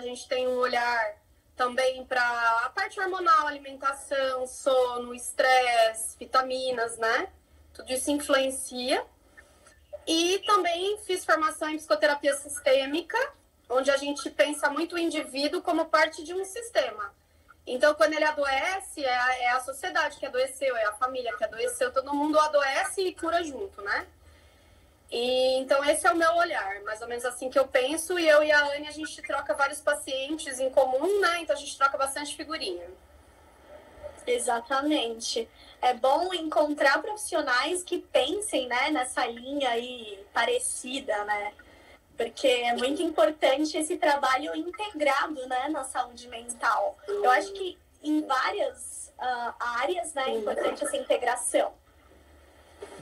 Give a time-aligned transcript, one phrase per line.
[0.00, 1.16] a gente tem um olhar
[1.54, 2.22] também para
[2.64, 7.28] a parte hormonal, alimentação, sono, estresse, vitaminas, né?
[7.74, 9.04] Tudo isso influencia.
[10.06, 13.18] E também fiz formação em psicoterapia sistêmica,
[13.68, 17.14] onde a gente pensa muito o indivíduo como parte de um sistema.
[17.66, 21.44] Então, quando ele adoece, é a, é a sociedade que adoeceu, é a família que
[21.44, 24.06] adoeceu, todo mundo adoece e cura junto, né?
[25.10, 28.18] E, então, esse é o meu olhar, mais ou menos assim que eu penso.
[28.18, 31.40] E eu e a Anne, a gente troca vários pacientes em comum, né?
[31.40, 32.86] Então, a gente troca bastante figurinha.
[34.26, 35.48] Exatamente.
[35.82, 41.52] É bom encontrar profissionais que pensem né, nessa linha aí parecida, né?
[42.16, 46.98] Porque é muito importante esse trabalho integrado né, na saúde mental.
[47.08, 51.72] Eu acho que em várias uh, áreas né, é importante essa integração.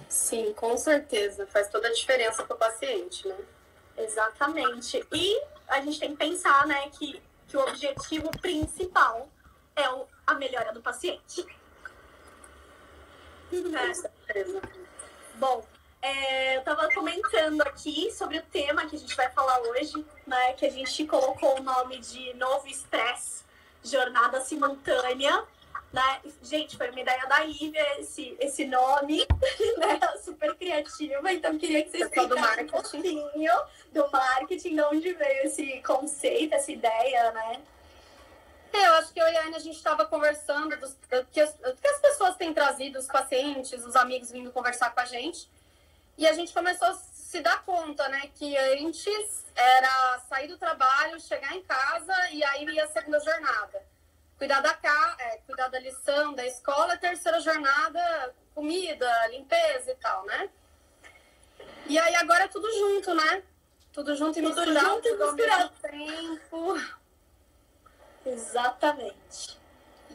[0.09, 1.47] Sim, com certeza.
[1.47, 3.37] Faz toda a diferença para o paciente, né?
[3.97, 5.05] Exatamente.
[5.13, 9.29] E a gente tem que pensar, né, que, que o objetivo principal
[9.77, 11.45] é o, a melhora do paciente.
[13.51, 14.63] Com certeza.
[15.35, 15.65] Bom,
[16.01, 20.53] é, eu estava comentando aqui sobre o tema que a gente vai falar hoje, né?
[20.55, 23.45] Que a gente colocou o nome de Novo Estresse,
[23.83, 25.45] Jornada Simultânea
[25.93, 26.21] né?
[26.43, 29.27] Gente, foi uma ideia da Ivia esse, esse nome,
[29.79, 30.01] né?
[30.23, 31.33] Super criativa.
[31.33, 33.53] Então, queria que vocês explicassem um pouquinho
[33.93, 37.63] do marketing, de onde veio esse conceito, essa ideia, né?
[38.71, 41.41] É, eu acho que eu e a Ana, a gente estava conversando do, do, que
[41.41, 45.07] as, do, que as, pessoas têm trazido, os pacientes, os amigos vindo conversar com a
[45.07, 45.51] gente.
[46.19, 51.19] E a gente começou a se dar conta, né, que antes era sair do trabalho,
[51.19, 53.83] chegar em casa e aí ia a segunda jornada
[54.39, 60.25] cuidar da casa, é, cuidar da lição, da escola, terceira jornada, comida, limpeza e tal,
[60.25, 60.49] né?
[61.87, 63.43] E aí agora é tudo junto, né?
[63.93, 65.73] Tudo junto e tudo misturado, junto e misturado.
[65.83, 66.75] tempo.
[68.25, 69.59] Exatamente.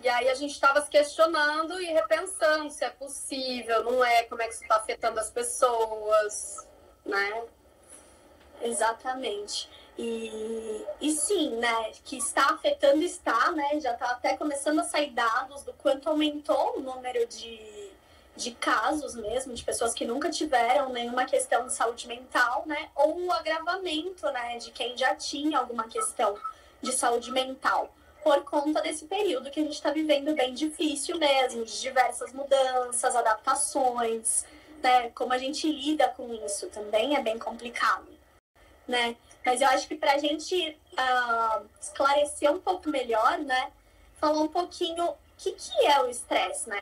[0.02, 4.42] E aí a gente estava se questionando e repensando se é possível, não é, como
[4.42, 6.68] é que isso está afetando as pessoas,
[7.06, 7.44] né?
[8.62, 9.70] Exatamente.
[9.98, 15.12] E, e sim, né, que está afetando, está, né, já está até começando a sair
[15.12, 17.92] dados do quanto aumentou o número de,
[18.36, 23.20] de casos mesmo, de pessoas que nunca tiveram nenhuma questão de saúde mental, né, ou
[23.20, 26.36] um agravamento, né, de quem já tinha alguma questão
[26.82, 27.94] de saúde mental,
[28.24, 33.16] por conta desse período que a gente está vivendo bem difícil mesmo, de diversas mudanças,
[33.16, 34.44] adaptações,
[34.82, 38.08] né, como a gente lida com isso também é bem complicado,
[38.88, 39.16] né,
[39.46, 43.72] mas eu acho que para a gente uh, esclarecer um pouco melhor, né?
[44.16, 46.80] Falar um pouquinho o que, que é o estresse, né?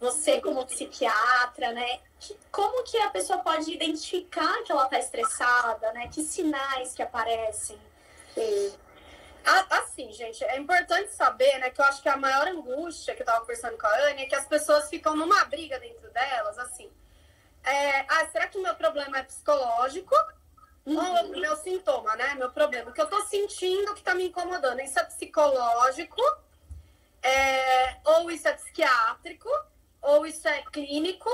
[0.00, 2.00] Você como psiquiatra, né?
[2.18, 6.08] Que, como que a pessoa pode identificar que ela está estressada, né?
[6.08, 7.78] Que sinais que aparecem?
[8.34, 8.74] Sim.
[9.70, 13.26] Assim, gente, é importante saber, né, que eu acho que a maior angústia que eu
[13.26, 16.90] tava conversando com a Anne é que as pessoas ficam numa briga dentro delas, assim.
[17.64, 20.14] É, ah, será que o meu problema é psicológico
[20.84, 22.34] o meu sintoma, né?
[22.34, 22.90] Meu problema.
[22.90, 24.80] O que eu tô sentindo que tá me incomodando.
[24.80, 26.20] Isso é psicológico,
[27.22, 29.48] é, ou isso é psiquiátrico,
[30.00, 31.28] ou isso é clínico.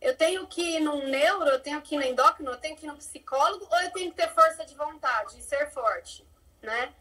[0.00, 2.86] Eu tenho que ir num neuro, eu tenho que ir no endócrino, eu tenho que
[2.86, 6.24] ir no psicólogo, ou eu tenho que ter força de vontade e ser forte,
[6.62, 6.92] né?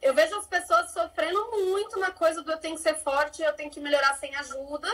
[0.00, 3.52] Eu vejo as pessoas sofrendo muito na coisa do eu tenho que ser forte, eu
[3.52, 4.88] tenho que melhorar sem ajuda,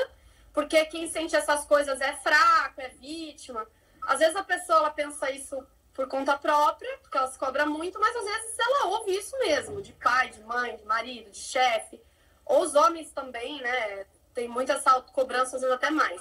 [0.53, 3.67] porque quem sente essas coisas é fraco, é vítima.
[4.03, 8.00] Às vezes a pessoa ela pensa isso por conta própria, porque ela se cobra muito,
[8.00, 12.00] mas às vezes ela ouve isso mesmo, de pai, de mãe, de marido, de chefe,
[12.44, 14.05] ou os homens também, né?
[14.35, 14.79] Tem muita
[15.12, 16.20] cobrança, às vezes até mais.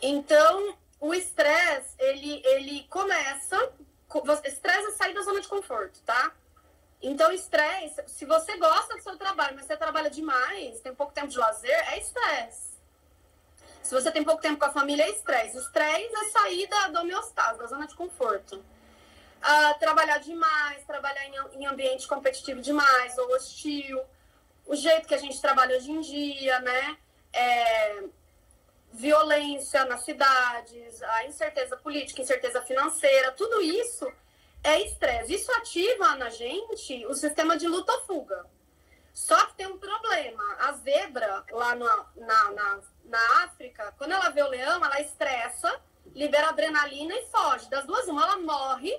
[0.00, 3.72] Então, o estresse, ele, ele começa.
[4.44, 6.32] Estresse é sair da zona de conforto, tá?
[7.02, 11.28] Então, estresse, se você gosta do seu trabalho, mas você trabalha demais, tem pouco tempo
[11.28, 12.65] de lazer, é estresse.
[13.86, 15.56] Se você tem pouco tempo com a família, é estresse.
[15.56, 18.56] Estresse é sair da, do homeostase, da zona de conforto.
[18.56, 24.02] Uh, trabalhar demais, trabalhar em, em, ambiente competitivo demais ou hostil.
[24.66, 26.98] O jeito que a gente trabalha hoje em dia, né?
[27.32, 28.02] É,
[28.92, 34.12] violência nas cidades, a incerteza política, incerteza financeira, tudo isso
[34.64, 35.32] é estresse.
[35.32, 38.46] Isso ativa na gente o sistema de luta ou fuga.
[39.14, 40.42] Só que tem um problema.
[40.58, 45.80] A zebra, lá na, na, na, na África, quando ela vê o leão, ela estressa,
[46.14, 47.68] libera adrenalina e foge.
[47.68, 48.92] Das duas, uma, ela morre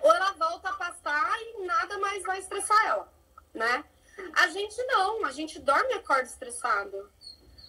[0.00, 3.12] ou ela volta a pastar e nada mais vai estressar ela,
[3.52, 3.84] né?
[4.34, 7.10] A gente não, a gente dorme e acorda estressado.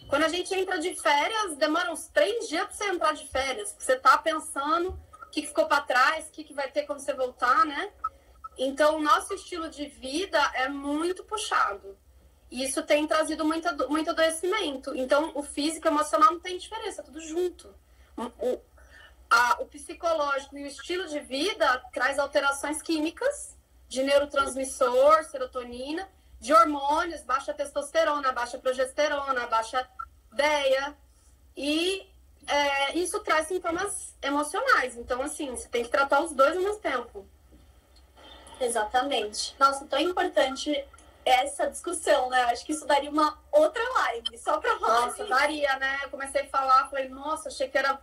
[0.10, 3.76] Quando a gente entra de férias, demora uns três dias para você entrar de férias.
[3.78, 7.66] Você tá pensando o que ficou para trás, o que vai ter quando você voltar,
[7.66, 7.92] né?
[8.58, 11.98] Então, o nosso estilo de vida é muito puxado.
[12.52, 14.94] E isso tem trazido muito, muito adoecimento.
[14.94, 17.74] Então, o físico e o emocional não tem diferença, é tudo junto.
[18.18, 18.60] O,
[19.30, 23.58] a, o psicológico e o estilo de vida traz alterações químicas
[23.88, 26.08] de neurotransmissor, serotonina,
[26.42, 29.88] de hormônios, baixa testosterona, baixa progesterona, baixa
[30.34, 30.94] DEA.
[31.56, 32.06] E
[32.48, 34.98] é, isso traz sintomas emocionais.
[34.98, 37.26] Então, assim, você tem que tratar os dois ao mesmo tempo.
[38.60, 39.56] Exatamente.
[39.58, 40.86] Nossa, tão importante
[41.26, 42.44] essa discussão, né?
[42.46, 45.08] Acho que isso daria uma outra live, só pra falar.
[45.08, 46.00] Nossa, daria, né?
[46.04, 48.00] Eu comecei a falar, falei, nossa, achei que era,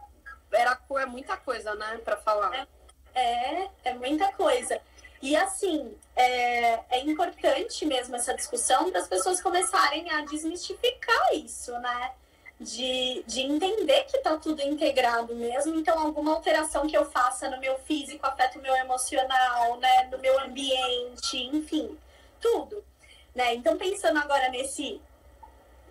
[0.53, 2.69] era é muita coisa, né, pra falar.
[3.15, 4.81] É, é, é muita coisa.
[5.21, 11.73] E assim, é, é importante mesmo essa discussão para as pessoas começarem a desmistificar isso,
[11.81, 12.13] né?
[12.61, 15.75] de, de entender que tá tudo integrado mesmo.
[15.77, 20.09] Então, alguma alteração que eu faça no meu físico afeta o meu emocional, né?
[20.11, 21.97] No meu ambiente, enfim,
[22.41, 22.85] tudo.
[23.35, 23.55] Né?
[23.55, 25.01] Então, pensando agora nesse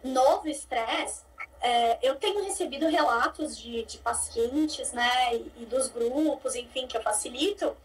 [0.04, 1.28] novo estresse,
[1.62, 5.36] é, eu tenho recebido relatos de, de pacientes, né?
[5.36, 7.76] E, dos grupos, enfim, que eu facilito,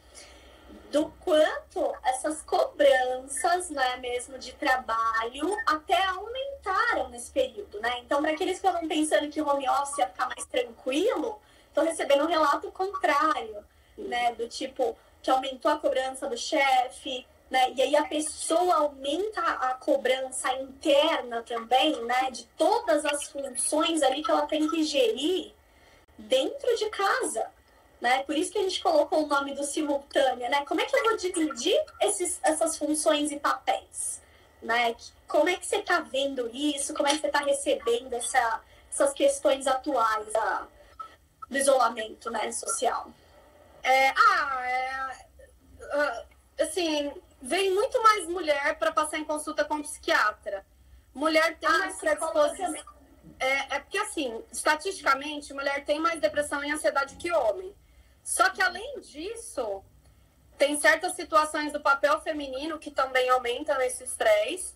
[0.90, 8.00] do quanto essas cobranças, né, mesmo de trabalho, até aumentaram nesse período, né?
[8.00, 11.84] Então, para aqueles que estavam pensando que o home office ia ficar mais tranquilo, estão
[11.84, 13.64] recebendo um relato contrário,
[13.96, 14.34] né?
[14.34, 17.72] Do tipo, que aumentou a cobrança do chefe, né?
[17.76, 22.30] E aí a pessoa aumenta a cobrança interna também, né?
[22.30, 25.52] De todas as funções ali que ela tem que gerir
[26.18, 27.48] dentro de casa
[28.02, 28.24] né?
[28.24, 30.64] Por isso que a gente colocou o nome do simultânea, né?
[30.66, 34.20] Como é que eu vou dividir esses, essas funções e papéis,
[34.60, 34.96] né?
[35.28, 36.92] Como é que você está vendo isso?
[36.94, 38.60] Como é que você está recebendo essa,
[38.90, 40.66] essas questões atuais da,
[41.48, 43.08] do isolamento, né, social?
[43.84, 45.26] É, ah, é,
[45.80, 46.26] uh,
[46.60, 47.12] assim,
[47.42, 50.64] vem muito mais mulher para passar em consulta com psiquiatra.
[51.12, 52.74] Mulher tem ah, mais predisposição.
[53.38, 57.74] É, é porque, assim, estatisticamente, mulher tem mais depressão e ansiedade que homem.
[58.22, 59.82] Só que, além disso,
[60.56, 64.74] tem certas situações do papel feminino que também aumentam esse estresse.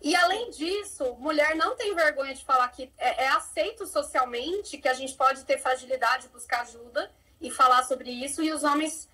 [0.00, 4.88] E, além disso, mulher não tem vergonha de falar que é, é aceito socialmente que
[4.88, 7.10] a gente pode ter fragilidade, buscar ajuda
[7.40, 8.42] e falar sobre isso.
[8.42, 9.08] E os homens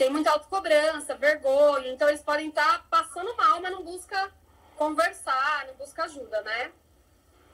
[0.00, 1.92] têm muita autocobrança, vergonha.
[1.92, 4.32] Então, eles podem estar passando mal, mas não busca
[4.74, 6.72] conversar, não busca ajuda, né?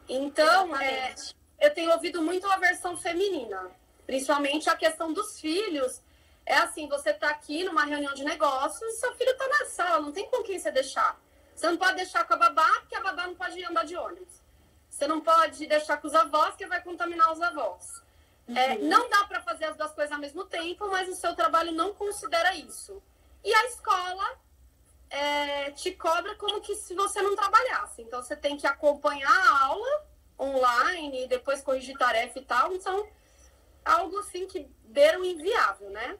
[0.08, 1.12] Então, é,
[1.58, 3.68] eu tenho ouvido muito a versão feminina.
[4.06, 6.00] Principalmente a questão dos filhos.
[6.46, 10.00] É assim, você está aqui numa reunião de negócios e seu filho está na sala,
[10.00, 11.20] não tem com quem você deixar.
[11.52, 14.40] Você não pode deixar com a babá, porque a babá não pode andar de ônibus.
[14.88, 18.05] Você não pode deixar com os avós, que vai contaminar os avós.
[18.48, 18.58] É, uhum.
[18.58, 21.72] É, não dá para fazer as duas coisas ao mesmo tempo, mas o seu trabalho
[21.72, 23.02] não considera isso.
[23.42, 24.38] E a escola
[25.10, 28.02] é, te cobra como que se você não trabalhasse.
[28.02, 30.06] Então, você tem que acompanhar a aula
[30.38, 32.72] online, e depois corrigir tarefa e tal.
[32.72, 33.08] Então,
[33.84, 36.18] algo assim que beira o inviável, né?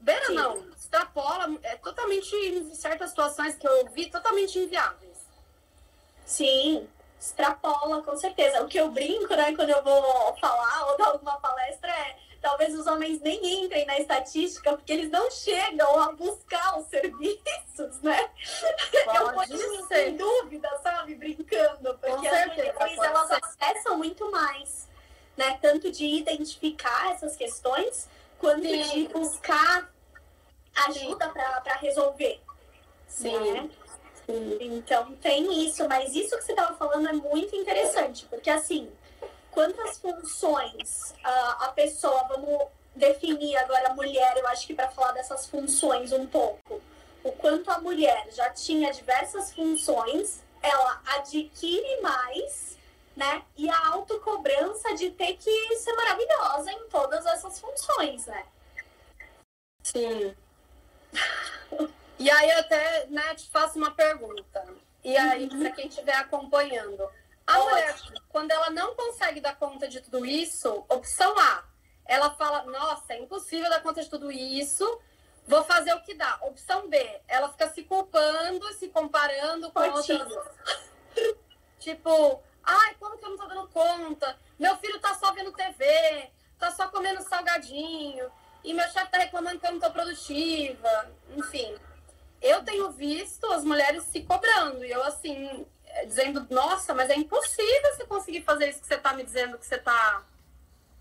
[0.00, 0.34] Beira Sim.
[0.34, 5.18] não, extrapola, é totalmente, em certas situações que eu vi, totalmente inviáveis.
[6.24, 6.88] Sim,
[7.20, 8.62] extrapola, com certeza.
[8.62, 12.74] O que eu brinco, né, quando eu vou falar ou dar alguma palestra é talvez
[12.74, 18.30] os homens nem entrem na estatística porque eles não chegam a buscar os serviços, né?
[19.04, 21.14] Pode eu ponho sem dúvida, sabe?
[21.14, 23.40] Brincando, porque as mulheres elas ser.
[23.42, 24.88] acessam muito mais
[25.40, 25.58] né?
[25.62, 28.06] Tanto de identificar essas questões,
[28.38, 28.82] quanto Sim.
[28.82, 29.90] de buscar
[30.86, 32.40] ajuda para resolver.
[33.08, 33.52] Sim.
[33.52, 33.70] Né?
[34.30, 34.58] Sim.
[34.60, 38.90] Então tem isso, mas isso que você estava falando é muito interessante, porque assim,
[39.50, 45.12] quantas funções a, a pessoa, vamos definir agora a mulher, eu acho que para falar
[45.12, 46.80] dessas funções um pouco,
[47.22, 52.70] o quanto a mulher já tinha diversas funções, ela adquire mais
[53.16, 53.42] né?
[53.56, 58.46] E a autocobrança de ter que ser maravilhosa em todas essas funções, né?
[59.82, 60.34] Sim.
[62.20, 64.62] E aí até né, te faço uma pergunta.
[65.02, 65.58] E aí, uhum.
[65.58, 67.02] para quem estiver acompanhando,
[67.46, 67.70] a Ótimo.
[67.70, 67.96] mulher,
[68.28, 71.64] quando ela não consegue dar conta de tudo isso, opção A,
[72.04, 75.00] ela fala, nossa, é impossível dar conta de tudo isso,
[75.46, 76.38] vou fazer o que dá.
[76.42, 80.20] Opção B, ela fica se culpando, se comparando com Fortinho.
[80.22, 80.54] outras.
[81.80, 84.38] tipo, ai, como que eu não tô dando conta?
[84.58, 88.30] Meu filho tá só vendo TV, tá só comendo salgadinho,
[88.62, 91.10] e meu chefe tá reclamando que eu não tô produtiva.
[91.34, 91.78] Enfim,
[92.40, 95.66] eu tenho visto as mulheres se cobrando, e eu assim,
[96.06, 99.66] dizendo, nossa, mas é impossível você conseguir fazer isso que você tá me dizendo que
[99.66, 100.24] você tá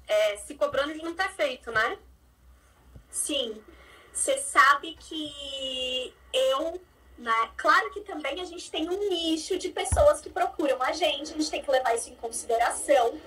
[0.07, 1.97] é, se cobrando de não ter feito, né?
[3.09, 3.61] Sim.
[4.11, 6.81] Você sabe que eu,
[7.17, 7.51] né?
[7.55, 11.37] Claro que também a gente tem um nicho de pessoas que procuram a gente, a
[11.37, 13.19] gente tem que levar isso em consideração.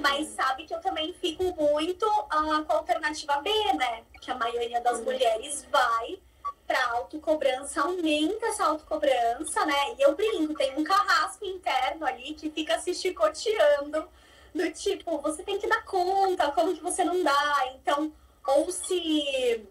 [0.00, 4.04] Mas sabe que eu também fico muito uh, com a alternativa B, né?
[4.20, 6.20] Que a maioria das mulheres vai
[6.68, 9.94] para autocobrança, aumenta essa autocobrança, né?
[9.98, 14.06] E eu brinco, tem um carrasco interno ali que fica se chicoteando
[14.54, 17.72] do tipo, você tem que dar conta, como que você não dá?
[17.74, 18.12] Então,
[18.46, 19.66] ou se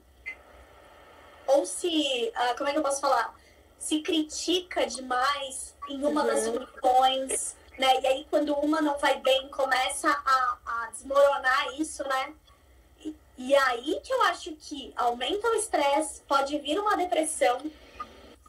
[1.46, 3.34] ou se, uh, como é que eu posso falar?
[3.78, 6.28] Se critica demais em uma uhum.
[6.28, 8.02] das funções, né?
[8.02, 12.34] E aí, quando uma não vai bem, começa a, a desmoronar isso, né?
[13.38, 17.60] E, aí que eu acho que aumenta o estresse, pode vir uma depressão,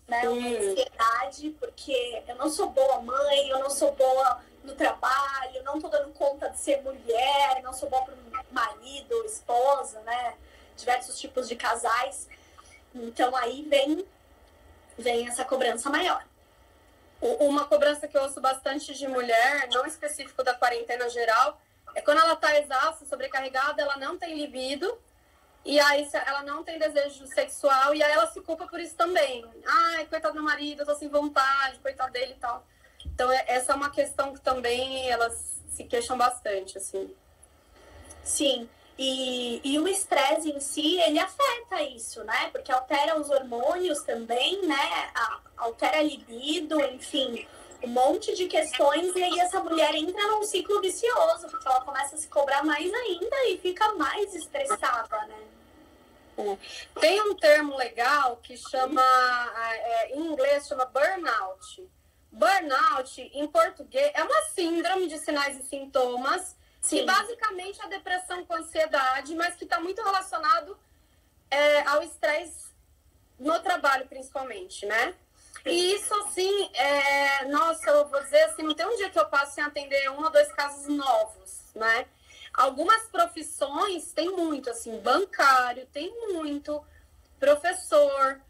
[0.07, 0.27] né?
[0.29, 5.79] Uma ansiedade, porque eu não sou boa mãe, eu não sou boa no trabalho, não
[5.79, 10.35] tô dando conta de ser mulher, não sou boa para marido, esposa, né?
[10.77, 12.27] Diversos tipos de casais.
[12.95, 14.07] Então aí vem,
[14.97, 16.25] vem essa cobrança maior.
[17.21, 21.61] Uma cobrança que eu ouço bastante de mulher, não específico da quarentena geral,
[21.95, 24.99] é quando ela está exausta, sobrecarregada, ela não tem libido,
[25.65, 29.45] e aí ela não tem desejo sexual, e aí ela se culpa por isso também.
[29.67, 32.67] Ai, coitado do marido, eu tô sem vontade, coitado dele e tal.
[33.05, 37.15] Então, é, essa é uma questão que também elas se queixam bastante, assim.
[38.23, 38.69] Sim.
[38.99, 42.49] E, e o estresse em si, ele afeta isso, né?
[42.51, 45.13] Porque altera os hormônios também, né?
[45.57, 47.47] Altera a libido, enfim,
[47.83, 49.15] um monte de questões.
[49.15, 52.93] E aí essa mulher entra num ciclo vicioso, porque ela começa a se cobrar mais
[52.93, 55.49] ainda e fica mais estressada, né?
[56.39, 56.57] É.
[57.01, 61.89] Tem um termo legal que chama, é, em inglês chama burnout.
[62.31, 66.99] Burnout, em português, é uma síndrome de sinais e sintomas Sim.
[66.99, 70.79] que basicamente é a depressão com ansiedade, mas que está muito relacionado
[71.51, 72.69] é, ao estresse
[73.39, 75.15] no trabalho, principalmente, né?
[75.71, 79.27] E isso, assim, é, nossa, eu vou dizer assim, não tem um dia que eu
[79.27, 82.07] passo sem atender um ou dois casos novos, né?
[82.53, 86.85] Algumas profissões tem muito, assim, bancário tem muito,
[87.39, 88.41] professor,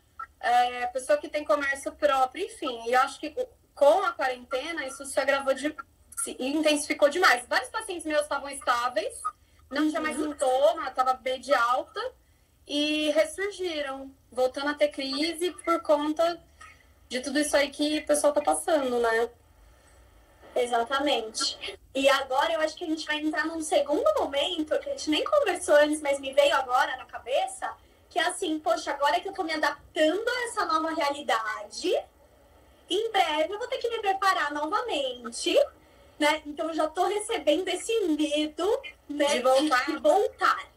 [0.41, 2.85] é, pessoa que tem comércio próprio, enfim.
[2.87, 3.35] E eu acho que
[3.75, 5.75] com a quarentena isso se agravou de,
[6.17, 7.47] se intensificou demais.
[7.47, 9.15] Vários pacientes meus estavam estáveis,
[9.71, 10.33] não tinha mais uhum.
[10.33, 12.01] sintoma, estava bem de alta
[12.67, 16.43] e ressurgiram, voltando a ter crise por conta
[17.09, 19.31] de tudo isso aí que o pessoal tá passando, né?
[20.55, 21.79] Exatamente.
[21.95, 25.11] E agora eu acho que a gente vai entrar num segundo momento que a gente
[25.11, 27.75] nem conversou antes, mas me veio agora na cabeça,
[28.11, 31.93] que é assim, poxa, agora que eu tô me adaptando a essa nova realidade,
[32.91, 35.57] em breve eu vou ter que me preparar novamente
[36.19, 36.43] né?
[36.45, 39.27] Então eu já estou recebendo esse medo, né?
[39.27, 39.87] De voltar.
[39.87, 40.71] De, voltar,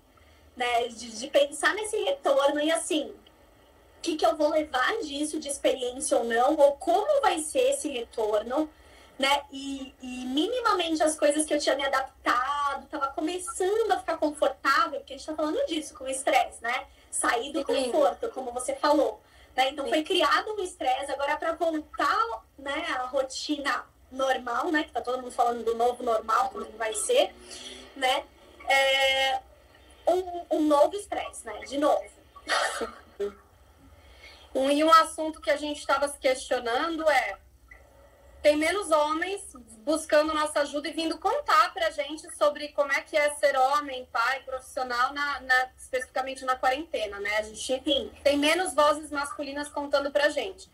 [0.55, 0.87] né?
[0.87, 3.11] De, de, pensar nesse retorno e assim,
[4.01, 7.69] o que, que eu vou levar disso de experiência ou não, ou como vai ser
[7.69, 8.67] esse retorno,
[9.19, 9.43] né?
[9.51, 14.97] E, e minimamente as coisas que eu tinha me adaptado, estava começando a ficar confortável,
[14.99, 16.87] porque a gente está falando disso com estresse, né?
[17.11, 19.21] Sair do conforto, como você falou.
[19.55, 19.69] Né?
[19.69, 24.83] Então foi criado um estresse, agora para voltar né, a rotina normal, né?
[24.83, 27.35] Que tá todo mundo falando do novo normal, como vai ser,
[27.95, 28.25] né?
[28.67, 29.39] É,
[30.07, 31.59] um, um novo estresse, né?
[31.67, 32.09] De novo.
[34.53, 37.37] Um, e um assunto que a gente estava se questionando é
[38.41, 39.53] tem menos homens
[39.83, 44.07] buscando nossa ajuda e vindo contar pra gente sobre como é que é ser homem,
[44.11, 47.37] pai, profissional, na, na especificamente na quarentena, né?
[47.37, 48.11] A gente Sim.
[48.23, 50.69] tem menos vozes masculinas contando pra gente.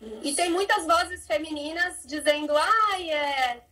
[0.00, 0.20] Isso.
[0.22, 3.62] E tem muitas vozes femininas dizendo, ai, é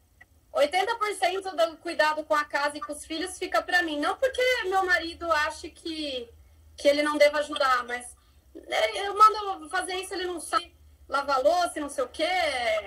[0.54, 3.98] 80% do cuidado com a casa e com os filhos fica para mim.
[3.98, 6.28] Não porque meu marido acha que,
[6.76, 8.14] que ele não deve ajudar, mas
[8.54, 10.74] eu mando fazer isso, ele não sabe
[11.08, 12.24] lavar louça, não sei o quê,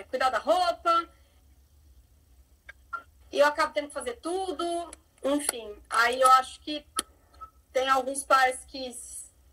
[0.10, 1.10] cuidar da roupa.
[3.32, 4.92] E eu acabo tendo que fazer tudo.
[5.24, 6.86] Enfim, aí eu acho que
[7.72, 8.92] tem alguns pais que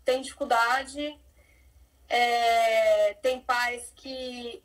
[0.03, 1.17] têm dificuldade
[2.09, 4.61] é, tem pais que.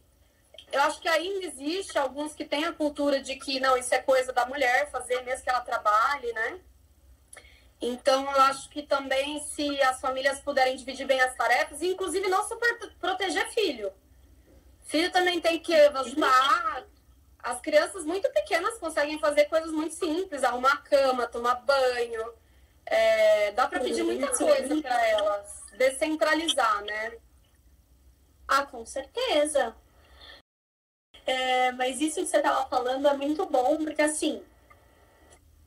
[0.72, 3.98] Eu acho que ainda existe alguns que têm a cultura de que não, isso é
[4.00, 6.60] coisa da mulher fazer, mesmo que ela trabalhe, né?
[7.86, 12.48] Então, eu acho que também, se as famílias puderem dividir bem as tarefas, inclusive não
[12.48, 13.92] super proteger filho.
[14.84, 16.84] Filho também tem que ajudar.
[17.38, 22.32] As crianças muito pequenas conseguem fazer coisas muito simples, arrumar cama, tomar banho.
[22.86, 25.62] É, dá para pedir muita coisa para elas.
[25.76, 27.18] Descentralizar, né?
[28.48, 29.76] Ah, com certeza.
[31.26, 34.42] É, mas isso que você estava falando é muito bom, porque assim,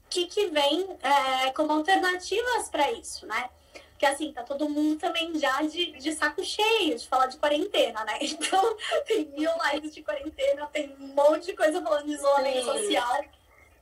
[0.10, 3.50] que, que vem é, como alternativas para isso, né?
[3.92, 8.06] Porque assim, tá todo mundo também já de, de saco cheio de falar de quarentena,
[8.06, 8.20] né?
[8.22, 13.26] Então, tem mil lives de quarentena, tem um monte de coisa falando de isolamento social,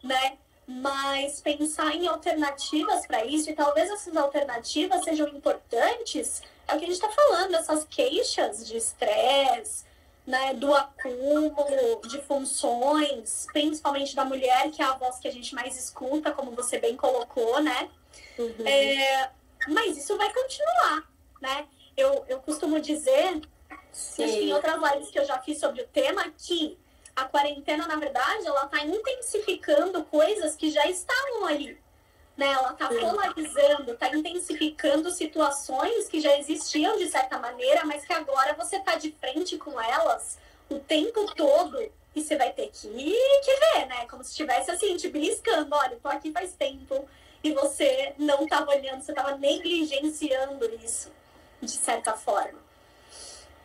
[0.01, 0.37] né?
[0.65, 6.85] Mas pensar em alternativas para isso, e talvez essas alternativas sejam importantes, é o que
[6.85, 9.85] a gente está falando, essas queixas de estresse,
[10.25, 15.53] né, do acúmulo de funções, principalmente da mulher, que é a voz que a gente
[15.53, 17.89] mais escuta, como você bem colocou, né?
[18.37, 18.67] Uhum.
[18.67, 19.31] É,
[19.67, 21.09] mas isso vai continuar,
[21.41, 21.67] né?
[21.95, 23.41] Eu, eu costumo dizer,
[23.91, 24.23] Sim.
[24.23, 26.77] acho que em outras lives que eu já fiz sobre o tema, que
[27.15, 31.77] a quarentena, na verdade, ela está intensificando coisas que já estavam ali.
[32.37, 32.47] Né?
[32.47, 38.53] Ela está polarizando, está intensificando situações que já existiam de certa maneira, mas que agora
[38.53, 40.37] você está de frente com elas
[40.69, 41.79] o tempo todo
[42.15, 44.05] e você vai ter que, que ver, né?
[44.07, 45.75] Como se estivesse assim, te beliscando.
[45.75, 47.07] Olha, tô aqui faz tempo
[47.43, 51.11] e você não estava olhando, você estava negligenciando isso,
[51.61, 52.59] de certa forma.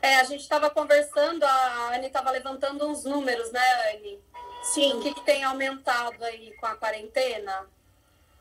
[0.03, 4.19] É, a gente estava conversando, a Anne estava levantando uns números, né, Anne?
[4.63, 4.95] Sim.
[4.95, 7.69] O que, que tem aumentado aí com a quarentena?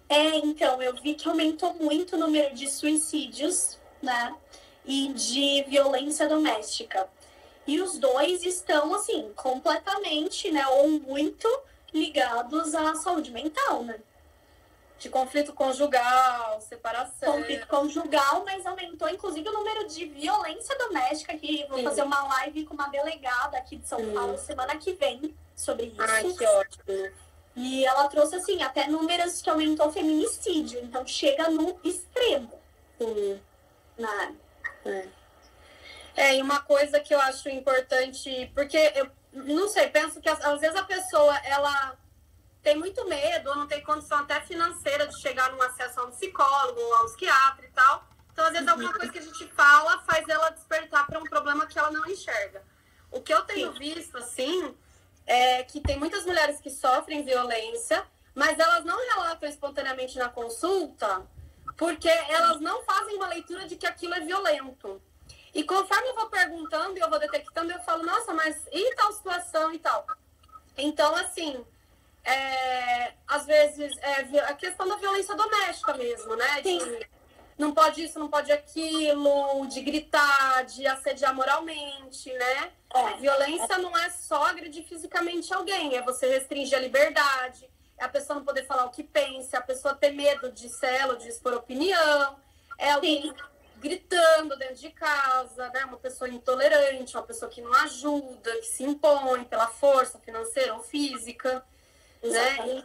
[0.10, 4.36] É, então, eu vi que aumentou muito o número de suicídios, né?
[4.84, 7.08] E de violência doméstica.
[7.68, 10.66] E os dois estão, assim, completamente, né?
[10.68, 11.48] Ou muito
[11.94, 14.00] ligados à saúde mental, né?
[14.98, 17.34] De conflito conjugal, separação.
[17.34, 21.84] Conflito conjugal, mas aumentou inclusive o número de violência doméstica, que vou Sim.
[21.86, 24.14] fazer uma live com uma delegada aqui de São Sim.
[24.14, 26.02] Paulo semana que vem sobre isso.
[26.02, 27.12] Ai, que ótimo.
[27.62, 30.80] E ela trouxe, assim, até números que aumentou o feminicídio.
[30.82, 32.58] Então, chega no extremo.
[32.98, 33.42] Sim.
[33.98, 34.32] Na...
[34.86, 35.08] É.
[36.16, 38.50] é, e uma coisa que eu acho importante...
[38.56, 41.98] Porque, eu não sei, penso que às vezes a pessoa, ela
[42.64, 46.12] tem muito medo, ou não tem condição até financeira de chegar num acesso a um
[46.12, 48.08] psicólogo, ou a um psiquiatra e tal.
[48.32, 48.74] Então, às vezes, uhum.
[48.74, 52.06] alguma coisa que a gente fala faz ela despertar para um problema que ela não
[52.08, 52.64] enxerga.
[53.12, 53.80] O que eu tenho Sim.
[53.80, 54.78] visto, assim,
[55.30, 61.24] é que tem muitas mulheres que sofrem violência, mas elas não relatam espontaneamente na consulta,
[61.78, 65.00] porque elas não fazem uma leitura de que aquilo é violento.
[65.54, 69.14] E conforme eu vou perguntando e eu vou detectando, eu falo, nossa, mas e tal
[69.14, 70.06] situação e tal?
[70.76, 71.64] Então, assim,
[72.24, 76.62] é, às vezes, é a questão da violência doméstica mesmo, né?
[76.62, 77.08] De,
[77.60, 82.72] não pode isso, não pode aquilo, de gritar, de assediar moralmente, né?
[82.94, 83.18] É.
[83.18, 88.40] Violência não é só agredir fisicamente alguém, é você restringir a liberdade, é a pessoa
[88.40, 91.28] não poder falar o que pensa, é a pessoa ter medo de ser ela, de
[91.28, 92.40] expor opinião,
[92.78, 93.34] é alguém Sim.
[93.76, 95.84] gritando dentro de casa, né?
[95.84, 100.82] Uma pessoa intolerante, uma pessoa que não ajuda, que se impõe pela força financeira ou
[100.82, 101.62] física,
[102.24, 102.84] né?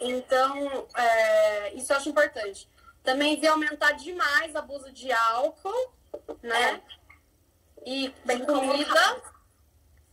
[0.00, 2.68] Então, é, isso eu acho importante.
[3.06, 5.94] Também vi aumentar demais o abuso de álcool,
[6.42, 6.82] né?
[7.84, 9.22] E Bem comida.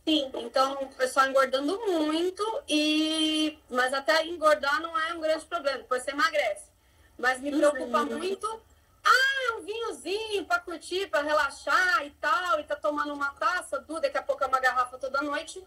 [0.06, 5.78] Sim, então o pessoal engordando muito, e mas até engordar não é um grande problema,
[5.78, 6.70] depois você emagrece.
[7.18, 8.18] Mas me preocupa uhum.
[8.18, 8.62] muito,
[9.04, 14.02] ah, um vinhozinho para curtir, para relaxar e tal, e tá tomando uma taça, tudo,
[14.02, 15.66] daqui a pouco é uma garrafa toda noite.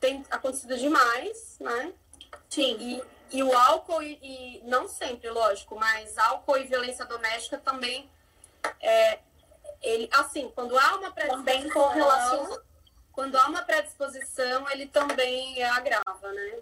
[0.00, 1.92] Tem acontecido demais, né?
[2.48, 2.76] Sim.
[2.80, 8.08] E e o álcool, e, e, não sempre, lógico, mas álcool e violência doméstica também,
[8.80, 9.18] é,
[9.82, 12.60] ele, assim, quando há uma predisposição,
[13.12, 16.58] quando há uma predisposição, ele também agrava, né?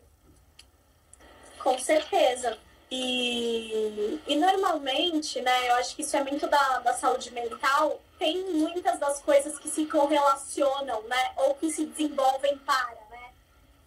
[1.62, 2.59] Com certeza.
[2.90, 8.44] E, e normalmente, né, eu acho que isso é muito da, da saúde mental, tem
[8.52, 12.95] muitas das coisas que se correlacionam, né, ou que se desenvolvem para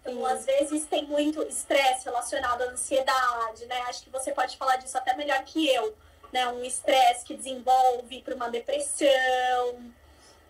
[0.02, 3.82] então, às vezes tem muito estresse relacionado à ansiedade, né?
[3.82, 5.96] Acho que você pode falar disso até melhor que eu,
[6.32, 6.48] né?
[6.48, 9.94] Um estresse que desenvolve para uma depressão.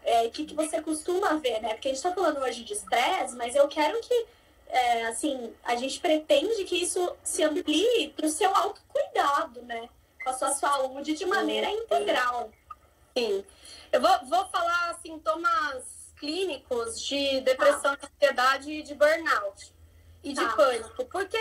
[0.04, 1.74] É, o que, que você costuma ver, né?
[1.74, 4.26] Porque a gente está falando hoje de estresse, mas eu quero que,
[4.68, 9.90] é, assim, a gente pretende que isso se amplie para o seu autocuidado, né?
[10.24, 12.50] Com a sua saúde de maneira sim, integral.
[13.18, 13.44] Sim.
[13.92, 19.74] Eu vou, vou falar sintomas clínicos de depressão, de ansiedade e de burnout.
[20.24, 20.56] E de tá.
[20.56, 21.06] pânico.
[21.06, 21.38] Porque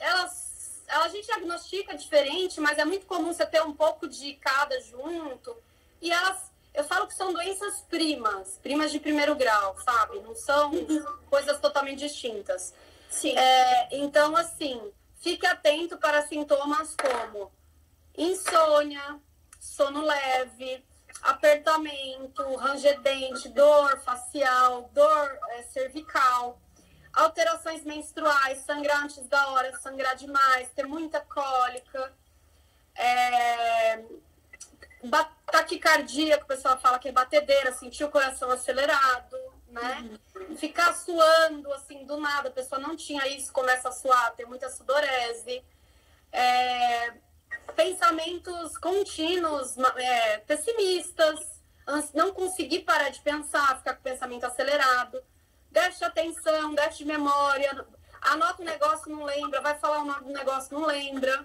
[0.00, 0.46] elas
[0.88, 5.56] a gente diagnostica diferente, mas é muito comum você ter um pouco de cada junto.
[6.00, 10.20] E elas, eu falo que são doenças primas, primas de primeiro grau, sabe?
[10.20, 10.72] Não são
[11.28, 12.72] coisas totalmente distintas.
[13.10, 13.36] Sim.
[13.36, 14.80] É, então, assim,
[15.18, 17.50] fique atento para sintomas como
[18.16, 19.20] insônia,
[19.60, 20.84] sono leve,
[21.22, 26.58] apertamento, ranger dente, dor facial, dor é, cervical,
[27.12, 32.12] alterações menstruais, sangrar antes da hora, sangrar demais, ter muita cólica,
[32.94, 34.04] é,
[35.50, 39.36] taquicardia, que o pessoal fala que é batedeira, sentir o coração acelerado,
[39.68, 40.10] né?
[40.34, 40.56] Uhum.
[40.56, 44.68] Ficar suando, assim, do nada, a pessoa não tinha isso, começa a suar, ter muita
[44.70, 45.64] sudorese.
[46.32, 47.14] É,
[47.74, 51.56] pensamentos contínuos, é, pessimistas,
[52.14, 55.22] não conseguir parar de pensar, ficar com o pensamento acelerado,
[55.70, 57.86] déficit de atenção, déficit de memória,
[58.22, 61.44] anota um negócio, não lembra, vai falar um negócio, não lembra.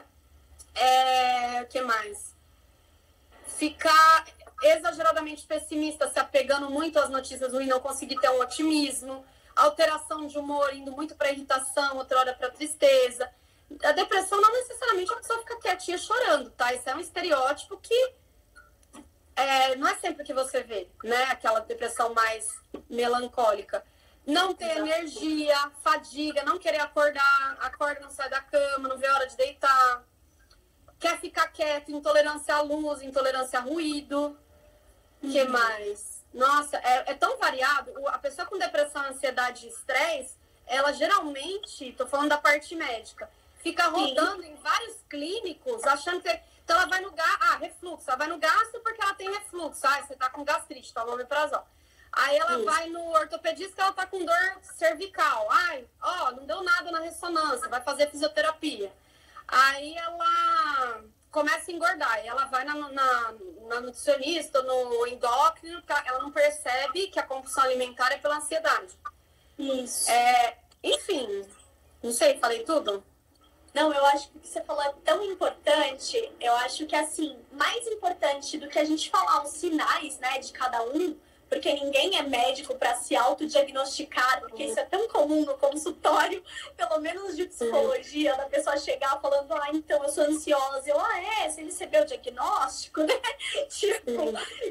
[0.73, 2.33] É, o que mais?
[3.45, 4.25] Ficar
[4.63, 10.37] exageradamente pessimista, se apegando muito às notícias ruins, não conseguir ter um otimismo, alteração de
[10.37, 13.29] humor, indo muito para irritação, outra hora para tristeza.
[13.83, 16.73] A depressão não necessariamente a pessoa fica quietinha chorando, tá?
[16.73, 18.13] Isso é um estereótipo que
[19.35, 21.23] é, não é sempre que você vê, né?
[21.25, 22.49] Aquela depressão mais
[22.89, 23.83] melancólica.
[24.25, 29.15] Não ter energia, fadiga, não querer acordar, acorda, não sai da cama, não vê a
[29.15, 30.03] hora de deitar.
[30.99, 34.37] Quer ficar quieto, intolerância à luz, intolerância a ruído.
[35.21, 35.31] O uhum.
[35.31, 36.23] que mais?
[36.33, 37.91] Nossa, é, é, tão variado.
[38.09, 40.35] A pessoa com depressão, ansiedade e estresse,
[40.67, 43.29] ela geralmente, tô falando da parte médica,
[43.61, 44.51] fica rodando Sim.
[44.51, 46.39] em vários clínicos, achando que.
[46.63, 47.37] Então ela vai no gás.
[47.41, 48.09] Ah, refluxo.
[48.09, 49.81] Ela vai no gastro porque ela tem refluxo.
[49.85, 51.65] Ah, você tá com gastrite, toma omeprazol.
[52.13, 55.47] Aí ela vai no ortopedista ela tá com dor cervical.
[55.49, 58.91] Ai, ó, não deu nada na ressonância, vai fazer fisioterapia.
[59.47, 62.23] Aí ela começa a engordar.
[62.23, 63.33] E ela vai na, na,
[63.67, 68.93] na nutricionista, no endócrino, ela não percebe que a compulsão alimentar é pela ansiedade.
[69.57, 70.09] Isso.
[70.11, 71.47] É, enfim,
[72.03, 73.03] não sei, falei tudo?
[73.73, 76.31] Não, eu acho que o que você falou é tão importante.
[76.39, 80.51] Eu acho que, assim, mais importante do que a gente falar os sinais, né, de
[80.51, 81.17] cada um,
[81.51, 86.41] porque ninguém é médico para se autodiagnosticar, porque isso é tão comum no consultório,
[86.77, 90.89] pelo menos de psicologia, da pessoa chegar falando, ah, então eu sou ansiosa.
[90.89, 93.13] Eu, ah, é, você recebeu o diagnóstico, né?
[93.69, 94.11] tipo,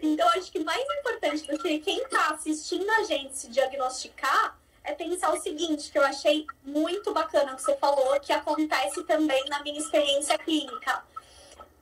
[0.02, 4.94] então acho que mais importante do que quem está assistindo a gente se diagnosticar é
[4.94, 9.62] pensar o seguinte, que eu achei muito bacana que você falou, que acontece também na
[9.62, 11.04] minha experiência clínica.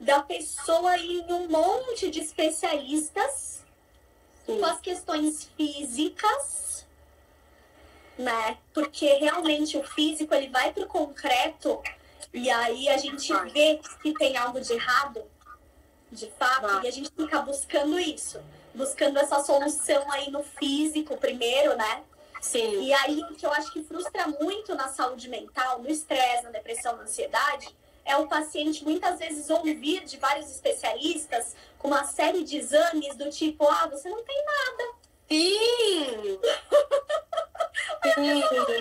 [0.00, 3.64] Da pessoa ir em um monte de especialistas
[4.44, 4.58] Sim.
[4.58, 6.86] com as questões físicas,
[8.16, 8.58] né?
[8.72, 11.80] Porque realmente o físico ele vai para o concreto
[12.32, 13.48] e aí a gente vai.
[13.50, 15.22] vê que tem algo de errado,
[16.10, 16.84] de fato, vai.
[16.84, 18.40] e a gente fica buscando isso,
[18.74, 22.02] buscando essa solução aí no físico primeiro, né?
[22.40, 22.82] Sim.
[22.82, 26.50] E aí, o que eu acho que frustra muito na saúde mental, no estresse, na
[26.50, 27.74] depressão, na ansiedade,
[28.04, 33.28] é o paciente muitas vezes ouvir de vários especialistas com uma série de exames do
[33.30, 34.94] tipo, ah, você não tem nada.
[35.28, 36.38] Sim!
[38.14, 38.77] Sim.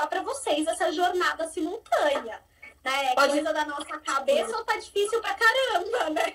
[0.00, 2.40] Tá para vocês essa jornada simultânea.
[2.82, 3.12] Né?
[3.12, 3.32] É Pode...
[3.34, 6.34] coisa da nossa cabeça ou tá difícil pra caramba, né?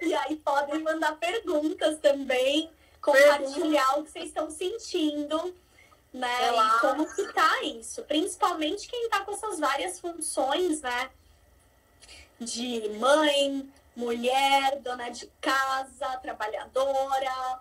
[0.00, 4.00] E aí podem mandar perguntas também, compartilhar Pergunta.
[4.00, 5.54] o que vocês estão sentindo,
[6.12, 6.50] né?
[6.54, 8.02] E como que tá isso.
[8.04, 11.10] Principalmente quem tá com essas várias funções, né?
[12.40, 17.60] De mãe, mulher, dona de casa, trabalhadora,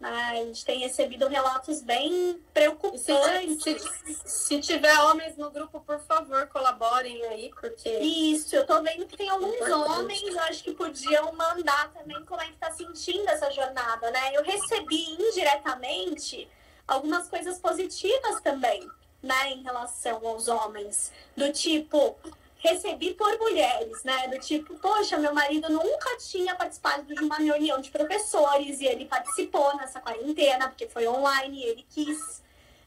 [0.00, 3.62] a gente tem recebido relatos bem preocupantes.
[3.62, 7.98] Se, se, se, tiver homens no grupo, por favor, colaborem aí, porque.
[7.98, 12.40] Isso, eu tô vendo que tem alguns homens, eu acho que podiam mandar também como
[12.40, 14.36] é que tá sentindo essa jornada, né?
[14.36, 16.48] Eu recebi indiretamente
[16.86, 18.88] algumas coisas positivas também,
[19.20, 21.12] né, em relação aos homens.
[21.36, 22.16] Do tipo,
[22.58, 24.28] recebi por mulheres, né?
[24.28, 29.04] Do tipo, poxa, meu marido nunca tinha participado de uma reunião de professores e ele
[29.04, 32.42] participou nessa quarentena, porque foi online e ele quis,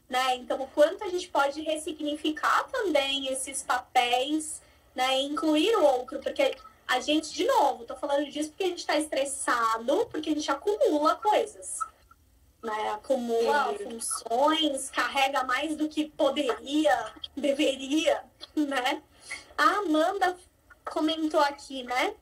[0.08, 0.36] né?
[0.36, 4.60] Então, o quanto a gente pode ressignificar também esses papéis,
[4.94, 5.20] né?
[5.20, 6.54] E incluir o outro, porque
[6.86, 10.50] a gente, de novo, tô falando disso porque a gente tá estressado, porque a gente
[10.50, 11.78] acumula coisas.
[12.62, 18.22] Né, acumula funções, carrega mais do que poderia, deveria,
[18.54, 19.02] né?
[19.56, 20.36] A Amanda
[20.84, 22.14] comentou aqui, né?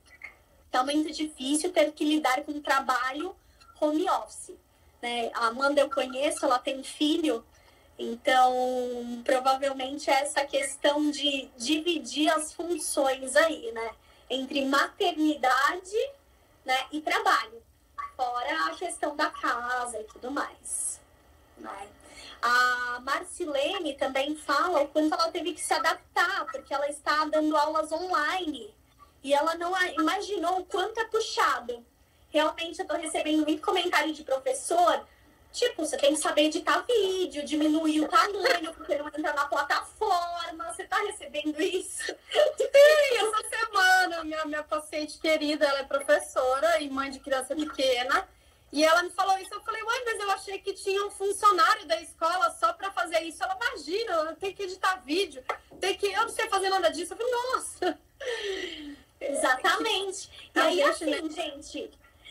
[0.72, 3.34] É muito difícil ter que lidar com trabalho
[3.80, 4.54] home office.
[5.02, 5.30] Né?
[5.34, 7.44] A Amanda eu conheço, ela tem filho,
[7.98, 13.90] então provavelmente é essa questão de dividir as funções aí, né?
[14.28, 16.10] Entre maternidade
[16.64, 17.62] né, e trabalho.
[18.16, 21.00] Fora a questão da casa e tudo mais.
[21.56, 21.88] Né?
[22.42, 27.56] A Marcilene também fala o quanto ela teve que se adaptar, porque ela está dando
[27.56, 28.74] aulas online
[29.22, 31.84] e ela não imaginou o quanto é puxado.
[32.30, 35.04] Realmente, eu estou recebendo muito comentário de professor.
[35.52, 40.72] Tipo, você tem que saber editar vídeo, diminuir o tamanho, porque não entra na plataforma.
[40.72, 42.06] Você está recebendo isso?
[42.06, 48.28] Sim, essa semana, minha, minha paciente querida, ela é professora e mãe de criança pequena.
[48.72, 51.86] E ela me falou isso, eu falei, uai, mas eu achei que tinha um funcionário
[51.86, 53.42] da escola só para fazer isso.
[53.42, 55.42] Ela, imagina, tenho que editar vídeo,
[55.80, 56.06] tem que.
[56.06, 57.12] Eu não sei fazer nada disso.
[57.12, 57.98] Eu falei, nossa!
[59.20, 60.30] Exatamente.
[60.52, 61.28] E aí, assim, né?
[61.30, 61.90] gente,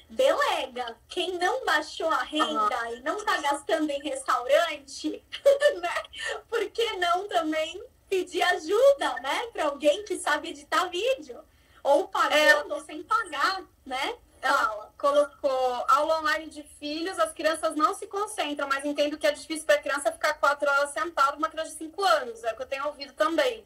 [0.10, 0.97] delega.
[1.08, 2.95] Quem não baixou a renda uhum.
[2.95, 5.23] e não tá gastando em restaurante,
[5.82, 6.04] né?
[6.49, 9.47] Por que não também pedir ajuda, né?
[9.54, 11.39] Para alguém que sabe editar vídeo?
[11.84, 12.75] Ou pagando é...
[12.75, 14.17] ou sem pagar, né?
[14.41, 19.32] Ela colocou aula online de filhos, as crianças não se concentram, mas entendo que é
[19.32, 22.56] difícil para a criança ficar quatro horas sentada, uma criança de cinco anos, é o
[22.56, 23.65] que eu tenho ouvido também.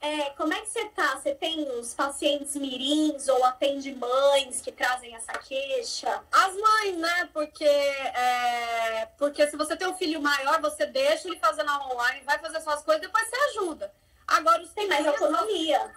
[0.00, 1.16] É, como é que você tá?
[1.16, 6.22] Você tem os pacientes mirins ou atende mães que trazem essa queixa?
[6.30, 7.28] As mães, né?
[7.32, 12.22] Porque, é, porque se você tem um filho maior, você deixa ele fazendo aula online,
[12.24, 13.92] vai fazer suas coisas, depois você ajuda.
[14.28, 15.90] Agora, os tem mais autonomia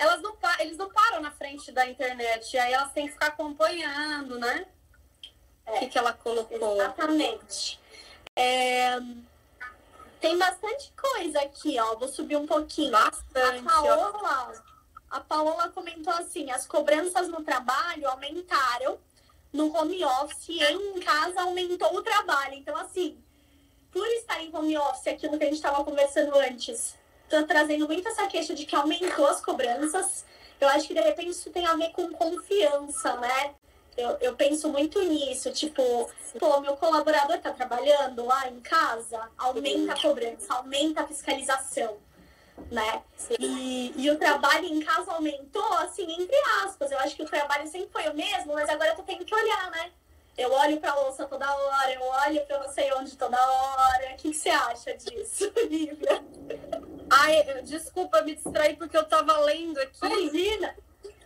[0.00, 4.38] elas não, eles não param na frente da internet, aí elas têm que ficar acompanhando,
[4.38, 4.66] né?
[5.66, 6.74] É, o que, que ela colocou?
[6.74, 7.78] Exatamente.
[8.34, 8.98] É,
[10.18, 11.96] tem bastante coisa aqui, ó.
[11.96, 12.92] Vou subir um pouquinho.
[12.92, 13.58] Bastante.
[13.58, 14.64] A Paola,
[15.10, 18.98] a Paola comentou assim: as cobranças no trabalho aumentaram
[19.52, 22.54] no home office e em casa aumentou o trabalho.
[22.54, 23.22] Então, assim,
[23.92, 26.96] por estar em home office, aquilo que a gente estava conversando antes,
[27.30, 30.24] tá trazendo muito essa queixa de que aumentou as cobranças.
[30.60, 33.54] Eu acho que de repente isso tem a ver com confiança, né?
[33.96, 35.82] Eu, eu penso muito nisso, tipo,
[36.38, 41.98] pô, meu colaborador tá trabalhando lá em casa, aumenta a cobrança, aumenta a fiscalização,
[42.70, 43.02] né?
[43.38, 46.90] E, e o trabalho em casa aumentou, assim, entre aspas.
[46.90, 49.34] Eu acho que o trabalho sempre foi o mesmo, mas agora eu tô tendo que
[49.34, 49.90] olhar, né?
[50.38, 54.12] Eu olho pra louça toda hora, eu olho pra não sei onde toda hora.
[54.12, 56.24] O que, que você acha disso, Lívia?
[57.22, 59.98] Ai, desculpa, me distrair porque eu tava lendo aqui.
[60.06, 60.74] Imagina!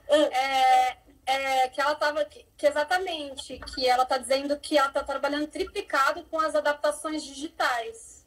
[0.09, 2.25] É, é, que ela tava.
[2.25, 8.27] Que, exatamente, que ela tá dizendo que ela tá trabalhando triplicado com as adaptações digitais.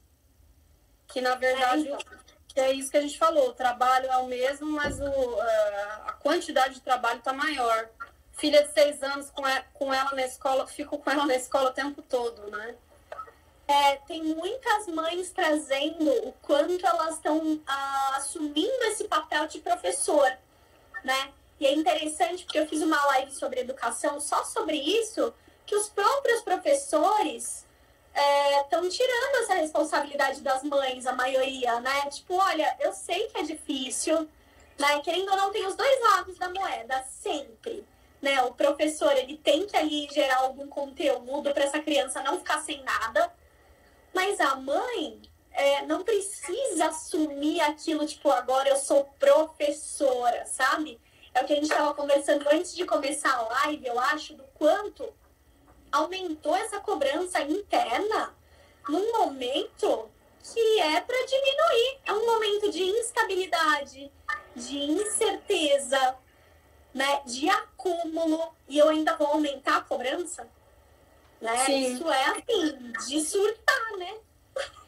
[1.08, 1.88] Que na verdade.
[1.88, 2.64] É, então.
[2.64, 5.42] é isso que a gente falou, o trabalho é o mesmo, mas o,
[6.06, 7.90] a quantidade de trabalho tá maior.
[8.32, 11.72] Filha de seis anos com ela, com ela na escola, fico com ela na escola
[11.72, 12.76] o tempo todo, né?
[13.68, 20.32] É, tem muitas mães trazendo o quanto elas estão ah, assumindo esse papel de professor,
[21.04, 21.34] né?
[21.60, 25.34] E é interessante porque eu fiz uma live sobre educação só sobre isso,
[25.66, 27.66] que os próprios professores
[28.64, 32.10] estão é, tirando essa responsabilidade das mães, a maioria, né?
[32.10, 34.28] Tipo, olha, eu sei que é difícil,
[34.78, 35.00] Né?
[35.02, 37.84] Querendo ou não, tem os dois lados da moeda, sempre.
[38.22, 38.42] Né?
[38.44, 42.84] O professor ele tem que ali gerar algum conteúdo para essa criança não ficar sem
[42.84, 43.32] nada,
[44.18, 51.00] mas a mãe é, não precisa assumir aquilo, tipo, agora eu sou professora, sabe?
[51.36, 54.44] É o que a gente estava conversando antes de começar a live, eu acho, do
[54.56, 55.08] quanto
[55.92, 58.36] aumentou essa cobrança interna
[58.90, 60.10] num momento
[60.42, 62.00] que é para diminuir.
[62.04, 64.12] É um momento de instabilidade,
[64.56, 66.16] de incerteza,
[66.92, 70.50] né, de acúmulo, e eu ainda vou aumentar a cobrança.
[71.42, 71.66] Né?
[71.66, 71.94] Sim.
[71.94, 74.18] Isso é assim, de surtar, né?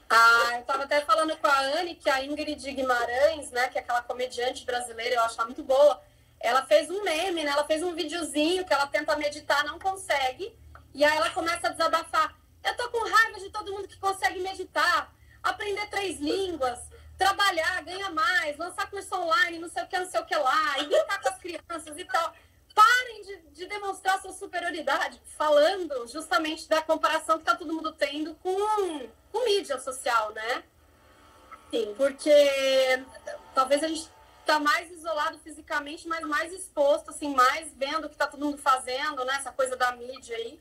[0.09, 3.81] Ah, eu estava até falando com a Anne que a Ingrid Guimarães, né, que é
[3.81, 6.01] aquela comediante brasileira, eu acho muito boa,
[6.39, 7.51] ela fez um meme, né?
[7.51, 10.57] Ela fez um videozinho que ela tenta meditar, não consegue.
[10.93, 12.35] E aí ela começa a desabafar.
[12.63, 16.79] Eu tô com raiva de todo mundo que consegue meditar, aprender três línguas,
[17.17, 20.79] trabalhar, ganhar mais, lançar curso online, não sei o que, não sei o que lá,
[20.79, 22.33] e brincar com as crianças e tal.
[22.79, 28.35] Parem de, de demonstrar sua superioridade, falando justamente da comparação que tá todo mundo tendo
[28.35, 30.63] com, com mídia social, né?
[31.69, 31.93] Sim.
[31.97, 33.03] Porque
[33.53, 34.09] talvez a gente
[34.45, 38.57] tá mais isolado fisicamente, mas mais exposto, assim, mais vendo o que tá todo mundo
[38.57, 39.35] fazendo, né?
[39.35, 40.59] Essa coisa da mídia aí.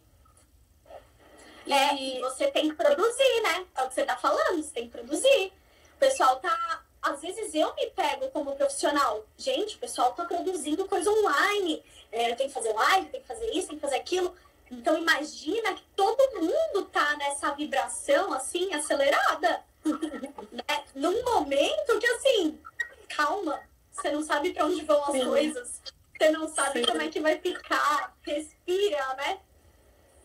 [1.66, 3.66] É, e você tem que produzir, né?
[3.76, 5.52] É o que você tá falando, você tem que produzir.
[5.94, 6.82] O pessoal tá.
[7.00, 9.24] Às vezes eu me pego como profissional.
[9.36, 11.82] Gente, o pessoal tá produzindo coisa online.
[12.10, 14.34] É, tem que fazer live, tem que fazer isso, tem que fazer aquilo.
[14.70, 19.64] Então imagina que todo mundo tá nessa vibração assim, acelerada.
[20.52, 20.84] né?
[20.94, 22.60] Num momento que assim,
[23.08, 25.24] calma, você não sabe para onde vão as Sim.
[25.24, 25.82] coisas.
[26.16, 26.86] Você não sabe Sim.
[26.86, 28.16] como é que vai ficar.
[28.22, 29.40] Respira, né?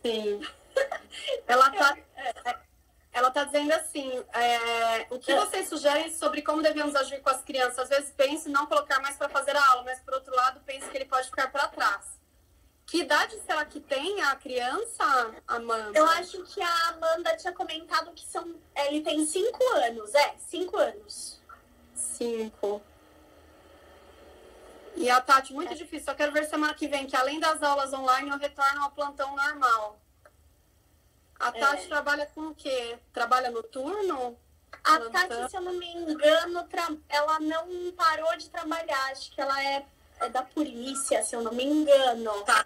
[0.01, 0.41] Sim.
[1.47, 2.57] Ela tá, é,
[3.13, 5.36] ela tá dizendo assim: é, o que é.
[5.36, 7.80] vocês sugerem sobre como devemos agir com as crianças?
[7.80, 10.60] Às vezes pense em não colocar mais para fazer a aula, mas por outro lado,
[10.65, 12.21] pense que ele pode ficar para trás.
[12.86, 15.97] Que idade será que tem a criança, Amanda?
[15.97, 18.56] Eu acho que a Amanda tinha comentado que são.
[18.76, 21.39] Ele tem cinco anos, é, cinco anos.
[21.95, 22.82] Cinco.
[24.95, 25.76] E a Tati, muito é.
[25.76, 26.06] difícil.
[26.06, 29.36] Só quero ver semana que vem que além das aulas online eu retorno ao plantão
[29.36, 29.99] normal.
[31.39, 31.51] A é.
[31.51, 31.87] Tati é.
[31.87, 32.97] trabalha com o quê?
[33.11, 34.37] Trabalha noturno?
[34.83, 36.67] A Tati, se eu não me engano,
[37.09, 39.11] ela não parou de trabalhar.
[39.11, 39.85] Acho que ela é,
[40.19, 42.41] é da polícia, se eu não me engano.
[42.43, 42.65] Tá.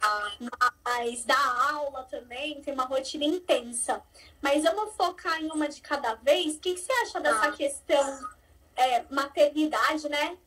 [0.84, 4.02] Mas dá aula também, tem uma rotina intensa.
[4.42, 6.56] Mas eu vou focar em uma de cada vez.
[6.56, 7.52] O que, que você acha dessa tá.
[7.52, 8.20] questão
[8.76, 10.38] é, maternidade, né?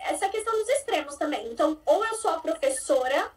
[0.00, 1.50] essa questão dos extremos também.
[1.52, 3.30] Então, ou eu sou a professora,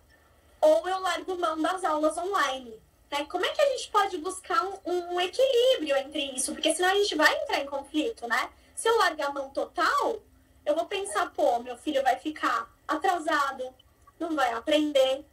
[0.61, 2.79] ou eu largo mão das aulas online.
[3.11, 3.25] Né?
[3.25, 6.53] Como é que a gente pode buscar um, um, equilíbrio entre isso?
[6.53, 8.49] Porque senão a gente vai entrar em conflito, né?
[8.75, 10.21] Se eu largar a mão total,
[10.65, 13.73] eu vou pensar, pô, meu filho vai ficar atrasado,
[14.19, 15.23] não vai aprender,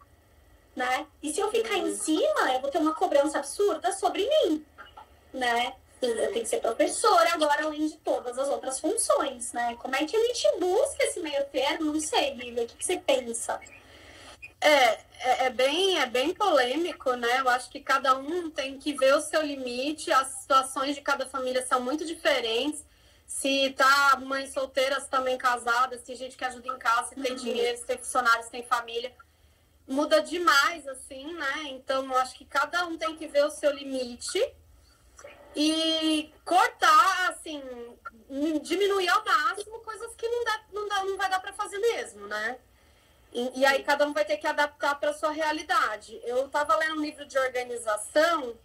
[0.75, 1.07] né?
[1.23, 4.65] E se eu ficar em cima, eu vou ter uma cobrança absurda sobre mim,
[5.33, 5.75] né?
[6.03, 9.77] Eu tenho que ser professora agora, além de todas as outras funções, né?
[9.77, 11.93] Como é que a gente busca esse meio termo?
[11.93, 13.61] Não sei, Lívia, o que, que você pensa?
[14.61, 17.41] É, é, é, bem, é bem polêmico, né?
[17.41, 21.27] Eu acho que cada um tem que ver o seu limite, as situações de cada
[21.27, 22.85] família são muito diferentes.
[23.27, 27.39] Se tá mães solteiras também casadas, tem gente que ajuda em casa, se tem uhum.
[27.39, 29.15] dinheiro, se tem funcionários, se tem família.
[29.87, 31.63] Muda demais, assim, né?
[31.67, 34.41] Então, eu acho que cada um tem que ver o seu limite
[35.55, 37.63] e cortar, assim,
[38.63, 42.27] diminuir ao máximo coisas que não, dá, não, dá, não vai dar para fazer mesmo,
[42.27, 42.59] né?
[43.33, 46.21] E, e, aí cada um vai ter que adaptar para sua realidade.
[46.25, 48.57] Eu estava lendo um livro de organização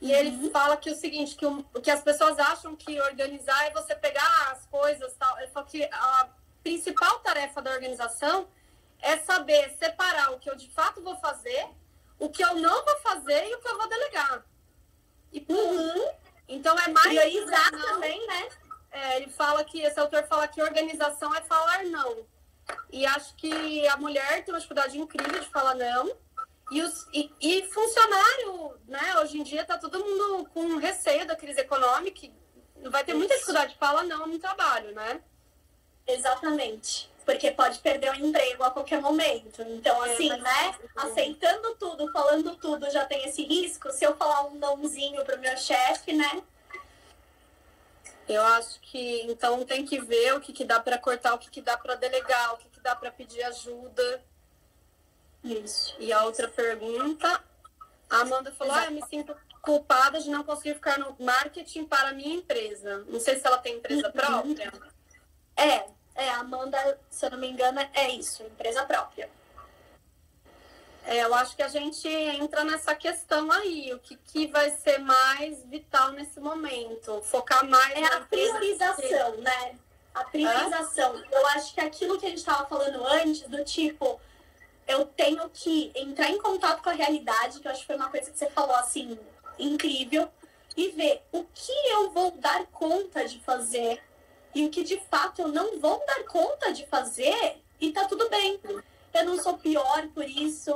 [0.00, 0.18] e uhum.
[0.18, 3.94] ele fala que o seguinte, que, o, que as pessoas acham que organizar é você
[3.94, 5.38] pegar as coisas, tal.
[5.38, 6.28] Ele falou que a
[6.64, 8.48] principal tarefa da organização
[9.00, 11.68] é saber separar o que eu de fato vou fazer,
[12.18, 14.44] o que eu não vou fazer e o que eu vou delegar.
[15.32, 16.12] E uhum.
[16.48, 17.08] Então é mais.
[17.08, 18.48] Priorizar também, né?
[18.90, 22.26] É, ele fala que, esse autor fala que organização é falar não.
[22.92, 26.14] E acho que a mulher tem uma dificuldade incrível de falar não.
[26.70, 29.18] E, os, e, e funcionário, né?
[29.18, 32.28] Hoje em dia tá todo mundo com receio da crise econômica.
[32.90, 35.20] Vai ter muita dificuldade de falar não no trabalho, né?
[36.06, 39.62] Exatamente porque pode perder o emprego a qualquer momento.
[39.62, 40.74] Então, assim, é, né?
[40.96, 43.90] Aceitando tudo, falando tudo, já tem esse risco.
[43.90, 46.42] Se eu falar um nãozinho pro meu chefe, né?
[48.28, 51.50] Eu acho que então tem que ver o que, que dá para cortar, o que,
[51.50, 54.24] que dá para delegar, o que dá para pedir ajuda.
[55.42, 55.94] Isso.
[55.98, 57.42] E a outra pergunta,
[58.10, 62.08] a Amanda falou: ah, eu me sinto culpada de não conseguir ficar no marketing para
[62.08, 63.04] a minha empresa.
[63.08, 64.12] Não sei se ela tem empresa uhum.
[64.12, 64.72] própria.
[65.56, 69.30] É, É, a Amanda, se eu não me engano, é isso, empresa própria.
[71.04, 74.98] É, eu acho que a gente entra nessa questão aí, o que, que vai ser
[74.98, 79.78] mais vital nesse momento, focar mais é a priorização, né?
[80.14, 81.22] A priorização.
[81.30, 84.20] Eu acho que aquilo que a gente estava falando antes, do tipo,
[84.86, 88.10] eu tenho que entrar em contato com a realidade, que eu acho que foi uma
[88.10, 89.18] coisa que você falou assim,
[89.58, 90.28] incrível,
[90.76, 94.02] e ver o que eu vou dar conta de fazer
[94.54, 98.28] e o que de fato eu não vou dar conta de fazer, e tá tudo
[98.28, 98.60] bem
[99.14, 100.70] eu não sou pior por isso,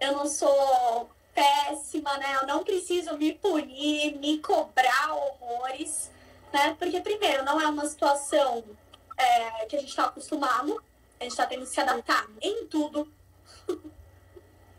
[0.00, 2.36] eu não sou péssima, né?
[2.40, 6.10] Eu não preciso me punir, me cobrar horrores,
[6.54, 6.76] né?
[6.78, 8.64] Porque, primeiro, não é uma situação
[9.18, 10.80] é, que a gente está acostumado,
[11.18, 13.12] a gente está tendo que se adaptar em tudo.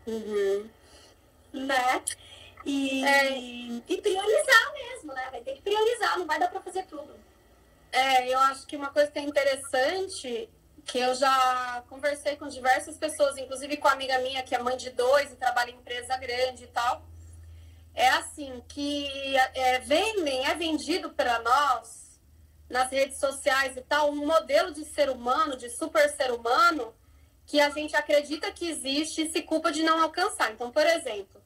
[0.06, 0.70] Uhum.
[1.52, 2.02] Né?
[2.64, 3.38] E, é.
[3.38, 5.28] e priorizar mesmo, né?
[5.30, 7.14] Vai ter que priorizar, não vai dar para fazer tudo.
[7.92, 10.48] É, eu acho que uma coisa que é interessante
[10.84, 14.76] que eu já conversei com diversas pessoas, inclusive com a amiga minha que é mãe
[14.76, 17.04] de dois e trabalha em empresa grande e tal.
[17.96, 19.08] É assim que
[19.54, 22.20] é, vendem, é vendido para nós
[22.68, 26.94] nas redes sociais e tal um modelo de ser humano, de super ser humano,
[27.46, 30.52] que a gente acredita que existe e se culpa de não alcançar.
[30.52, 31.40] Então, por exemplo,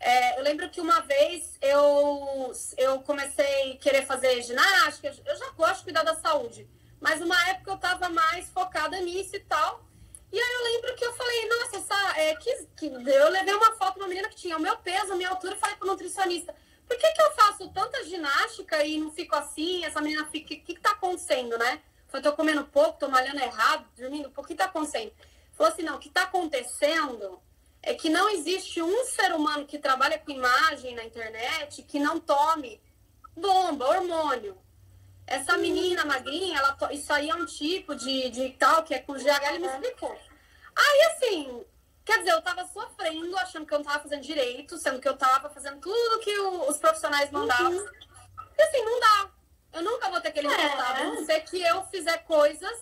[0.00, 5.50] é, eu lembro que uma vez eu, eu comecei a querer fazer ginástica, eu já
[5.50, 6.66] gosto de cuidar da saúde.
[6.98, 9.84] Mas uma época eu tava mais focada nisso e tal.
[10.34, 13.70] E aí eu lembro que eu falei, nossa, essa, é, que, que, eu levei uma
[13.76, 16.52] foto de uma menina que tinha o meu peso, a minha altura, falei pro nutricionista,
[16.88, 19.84] por que, que eu faço tanta ginástica e não fico assim?
[19.84, 21.80] Essa menina fica, o que, que tá acontecendo, né?
[22.08, 25.12] Falei, tô comendo pouco, tô malhando errado, dormindo pouco, o que tá acontecendo?
[25.52, 27.40] Falou assim, não, o que tá acontecendo
[27.80, 32.18] é que não existe um ser humano que trabalha com imagem na internet que não
[32.18, 32.82] tome
[33.36, 34.58] bomba, hormônio.
[35.26, 39.14] Essa menina magrinha, ela, isso aí é um tipo de, de tal que é com
[39.14, 40.18] GH, ele me explicou.
[40.76, 41.64] Aí, assim,
[42.04, 45.16] quer dizer, eu tava sofrendo, achando que eu não tava fazendo direito, sendo que eu
[45.16, 47.72] tava fazendo tudo que o, os profissionais mandavam.
[47.72, 47.88] Uhum.
[48.58, 49.30] E assim, não dá.
[49.72, 50.56] Eu nunca vou ter aquele é.
[50.56, 52.80] resultado, a não ser que eu fizer coisas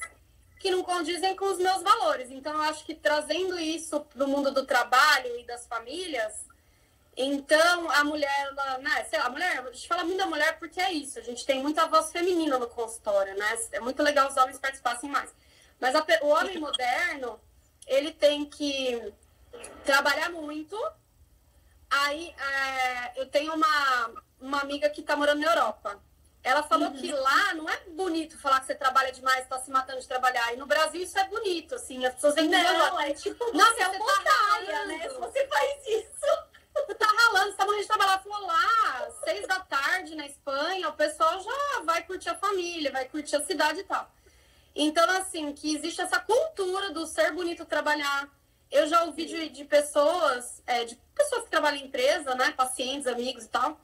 [0.58, 2.30] que não condizem com os meus valores.
[2.30, 6.46] Então, eu acho que trazendo isso pro mundo do trabalho e das famílias,
[7.16, 10.58] então, a mulher, ela, né, sei lá, a mulher, a gente fala muito da mulher
[10.58, 13.58] porque é isso, a gente tem muita voz feminina no consultório, né?
[13.72, 15.32] É muito legal os homens participassem mais.
[15.78, 17.40] Mas a, o homem moderno,
[17.86, 19.12] ele tem que
[19.84, 20.76] trabalhar muito.
[21.90, 26.00] Aí, é, eu tenho uma, uma amiga que está morando na Europa.
[26.42, 26.96] Ela falou uhum.
[26.96, 30.52] que lá não é bonito falar que você trabalha demais, está se matando de trabalhar.
[30.52, 33.82] E no Brasil isso é bonito, assim, as pessoas vêm Não, é tipo, Nossa, você
[33.82, 35.08] é tá né?
[35.08, 36.52] Se você faz isso.
[36.74, 38.18] Tu tá ralando, você tá morrendo de trabalhar.
[38.22, 43.04] Falou lá, seis da tarde na Espanha, o pessoal já vai curtir a família, vai
[43.06, 44.10] curtir a cidade e tal.
[44.74, 48.28] Então, assim, que existe essa cultura do ser bonito trabalhar.
[48.70, 52.52] Eu já ouvi de, de pessoas, é, de pessoas que trabalham em empresa, né?
[52.52, 53.78] Pacientes, amigos e tal.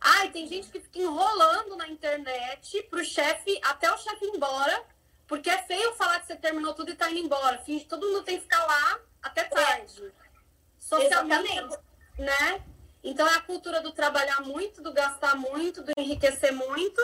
[0.00, 4.84] Ai, tem gente que fica enrolando na internet pro chefe, até o chefe ir embora,
[5.26, 7.58] porque é feio falar que você terminou tudo e tá indo embora.
[7.58, 10.12] Finge todo mundo tem que ficar lá até tarde.
[10.78, 11.50] Socialmente.
[11.50, 12.62] Exatamente né?
[13.02, 17.02] Então é a cultura do trabalhar muito, do gastar muito, do enriquecer muito.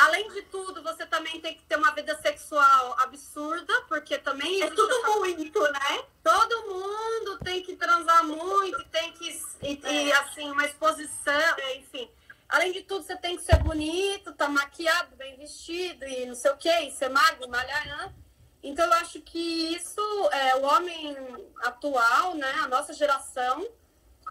[0.00, 4.62] Além de tudo, você também tem que ter uma vida sexual absurda, porque também.
[4.62, 5.10] É tudo essa...
[5.18, 6.04] muito, né?
[6.22, 9.28] Todo mundo tem que transar muito, tem que.
[9.62, 10.04] E, é.
[10.06, 12.10] e, assim, uma exposição, enfim.
[12.48, 16.50] Além de tudo, você tem que ser bonito, tá maquiado, bem vestido e não sei
[16.50, 18.14] o quê, e ser magro, malhar, né?
[18.62, 20.00] Então, eu acho que isso,
[20.32, 21.14] é, o homem
[21.62, 23.68] atual, né, a nossa geração,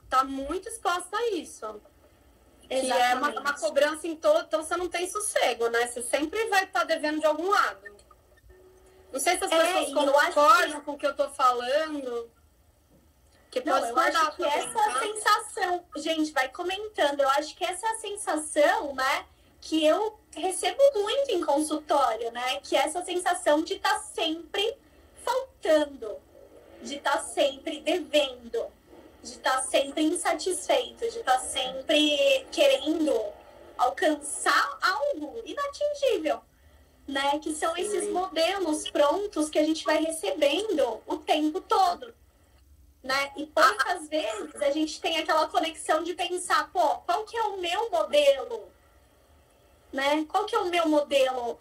[0.03, 1.79] está muito exposta a isso.
[2.69, 2.87] Exatamente.
[2.87, 5.87] Que é uma, uma, cobrança em todo, então você não tem sossego, né?
[5.87, 7.81] Você sempre vai estar tá devendo de algum lado.
[9.11, 10.85] Não sei se as é, pessoas concordam que...
[10.85, 12.29] com o que eu estou falando.
[13.49, 17.89] Que não, eu acho que essa sensação, gente, vai comentando, eu acho que essa é
[17.89, 19.25] a sensação, né,
[19.59, 24.77] que eu recebo muito em consultório, né, que é essa sensação de estar tá sempre
[25.25, 26.15] faltando,
[26.83, 28.67] de estar tá sempre devendo
[29.29, 33.13] de estar tá sempre insatisfeito, de estar tá sempre querendo
[33.77, 36.41] alcançar algo inatingível,
[37.07, 37.39] né?
[37.39, 42.13] Que são esses modelos prontos que a gente vai recebendo o tempo todo,
[43.01, 43.31] né?
[43.37, 47.57] E poucas vezes a gente tem aquela conexão de pensar, pô, qual que é o
[47.57, 48.69] meu modelo?
[49.91, 50.25] Né?
[50.29, 51.59] Qual que é o meu modelo?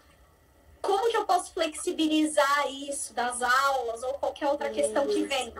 [0.82, 5.54] Como que eu posso flexibilizar isso das aulas ou qualquer outra questão que vem?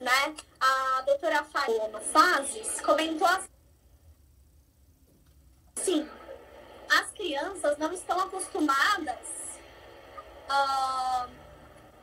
[0.00, 0.34] Né?
[0.58, 3.28] A doutora Fátima Fazes comentou
[5.76, 6.08] assim,
[6.90, 9.18] as crianças não estão acostumadas
[10.48, 11.28] a,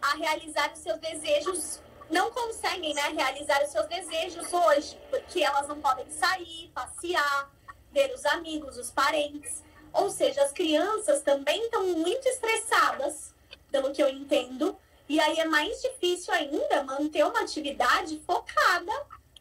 [0.01, 5.67] a realizar os seus desejos, não conseguem né, realizar os seus desejos hoje, porque elas
[5.67, 7.51] não podem sair, passear,
[7.91, 9.63] ver os amigos, os parentes.
[9.91, 13.33] Ou seja, as crianças também estão muito estressadas,
[13.71, 14.77] pelo que eu entendo,
[15.10, 18.91] e aí é mais difícil ainda manter uma atividade focada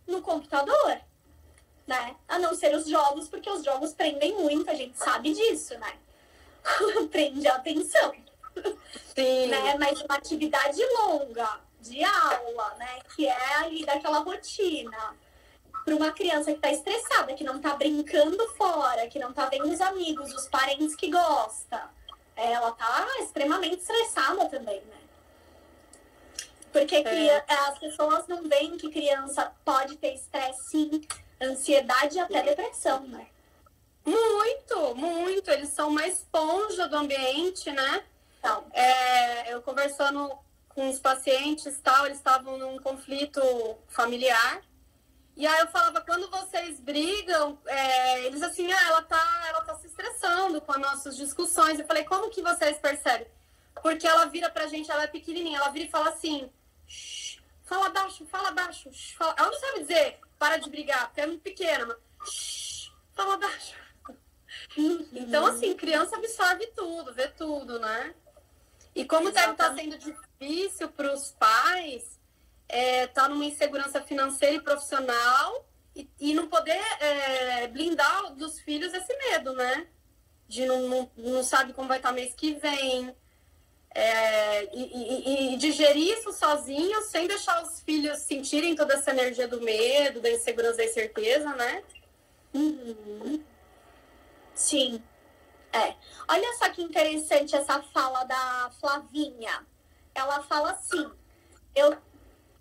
[0.07, 1.01] no computador,
[1.87, 2.17] né?
[2.29, 5.93] A não ser os jogos, porque os jogos prendem muito, a gente sabe disso, né?
[7.11, 8.15] Prende a atenção.
[9.15, 9.47] Sim.
[9.49, 9.77] Né?
[9.79, 13.01] Mas uma atividade longa, de aula, né?
[13.15, 15.17] Que é ali daquela rotina.
[15.85, 19.73] Para uma criança que está estressada, que não está brincando fora, que não está vendo
[19.73, 21.91] os amigos, os parentes que gosta,
[22.35, 25.06] ela está extremamente estressada também, né?
[26.73, 27.45] Porque é.
[27.69, 31.03] as pessoas não veem que criança pode ter estresse, sim,
[31.41, 33.27] ansiedade e até depressão, né?
[34.05, 35.51] Muito, muito.
[35.51, 38.05] Eles são uma esponja do ambiente, né?
[38.39, 38.65] Então.
[38.73, 40.31] É, eu conversando
[40.69, 43.41] com os pacientes tal, eles estavam num conflito
[43.89, 44.63] familiar.
[45.37, 49.75] E aí eu falava, quando vocês brigam, é, eles assim, ah, ela tá, ela tá
[49.75, 51.79] se estressando com as nossas discussões.
[51.79, 53.27] Eu falei, como que vocês percebem?
[53.83, 56.51] Porque ela vira pra gente, ela é pequenininha, ela vira e fala assim,
[57.65, 58.91] fala baixo, fala baixo.
[59.17, 59.35] Fala...
[59.39, 63.75] Ela não sabe dizer para de brigar, porque é muito pequena, mas fala baixo.
[64.77, 65.09] Uhum.
[65.13, 68.15] Então, assim, criança absorve tudo, vê tudo, né?
[68.95, 72.19] E como deve estar sendo difícil para os pais
[72.69, 78.93] é, tá numa insegurança financeira e profissional e, e não poder é, blindar dos filhos
[78.93, 79.87] esse medo, né?
[80.49, 83.15] De não, não, não sabe como vai estar mês que vem,
[83.99, 89.49] é, e, e, e, digerir isso sozinho, sem deixar os filhos sentirem toda essa energia
[89.49, 91.83] do medo, da insegurança, da incerteza, né?
[92.53, 93.43] Uhum.
[94.55, 95.03] Sim.
[95.73, 95.95] É.
[96.29, 99.67] Olha só que interessante essa fala da Flavinha.
[100.15, 101.11] Ela fala assim:
[101.75, 101.97] eu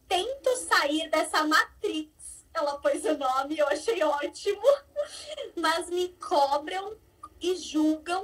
[0.07, 2.45] tento sair dessa matrix.
[2.53, 4.63] Ela pôs o nome, eu achei ótimo.
[5.57, 6.95] Mas me cobram
[7.41, 8.23] e julgam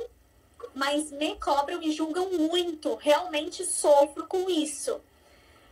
[0.74, 2.96] mas me cobram e julgam muito.
[2.96, 5.00] Realmente sofro com isso.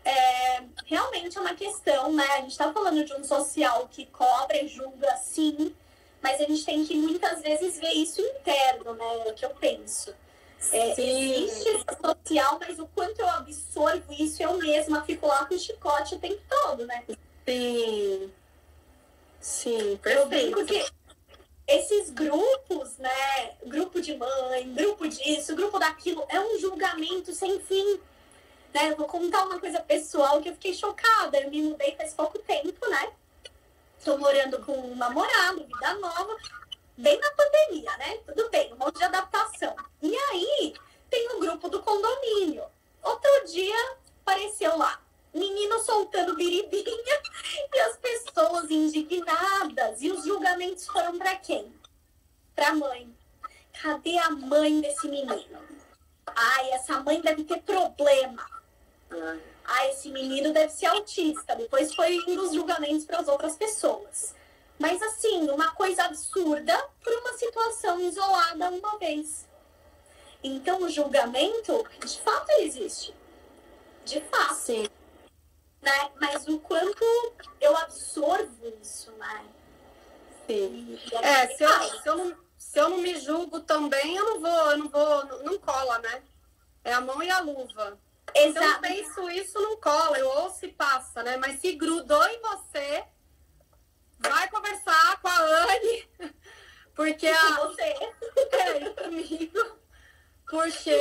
[0.04, 2.26] É, realmente é uma questão, né?
[2.26, 5.76] A gente está falando de um social que cobra e julga, sim,
[6.22, 9.28] mas a gente tem que muitas vezes ver isso interno, né?
[9.28, 10.14] É o que eu penso.
[10.72, 15.56] É, existe esse social, mas o quanto eu absorvo isso, eu mesma fico lá com
[15.56, 17.04] o chicote o tempo todo, né?
[17.48, 18.32] Sim.
[19.40, 20.60] Sim, perfeito.
[20.60, 20.86] Eu que
[21.70, 23.54] esses grupos, né?
[23.64, 28.00] Grupo de mãe, grupo disso, grupo daquilo, é um julgamento sem fim.
[28.74, 28.92] Né?
[28.92, 31.40] Eu vou contar uma coisa pessoal que eu fiquei chocada.
[31.40, 33.14] Eu me mudei faz pouco tempo, né?
[34.04, 36.36] Tô morando com um namorado, vida nova,
[36.98, 38.18] bem na pandemia, né?
[38.26, 39.76] Tudo bem, um monte de adaptação.
[40.02, 40.74] E aí,
[41.10, 42.64] tem um grupo do condomínio.
[43.04, 45.00] Outro dia apareceu lá
[45.40, 46.84] menino soltando biribinha
[47.74, 50.02] e as pessoas indignadas.
[50.02, 51.74] E os julgamentos foram para quem?
[52.54, 53.10] Para a mãe.
[53.82, 55.64] Cadê a mãe desse menino?
[56.36, 58.46] Ai, essa mãe deve ter problema.
[59.66, 61.56] Ai, esse menino deve ser autista.
[61.56, 64.36] Depois foi indo os julgamentos para as outras pessoas.
[64.78, 69.48] Mas assim, uma coisa absurda por uma situação isolada uma vez.
[70.44, 73.14] Então o julgamento, de fato, existe.
[74.06, 74.56] De fato.
[74.56, 74.99] Sim
[75.82, 76.12] né?
[76.20, 77.04] Mas o quanto
[77.60, 79.46] eu absorvo isso, né?
[80.48, 81.00] Sim.
[81.22, 84.72] É, se eu, se, eu não, se eu não me julgo também, eu não vou,
[84.72, 86.24] eu não vou, não, não cola, né?
[86.84, 88.00] É a mão e a luva.
[88.34, 88.60] Exato.
[88.60, 91.38] Se eu penso isso, não cola, eu ouço e passa, né?
[91.38, 93.04] Mas se grudou em você,
[94.20, 96.10] vai conversar com a Anne,
[96.96, 97.56] porque e a.
[97.56, 97.96] você.
[98.52, 99.80] É, comigo.
[100.50, 100.92] Porque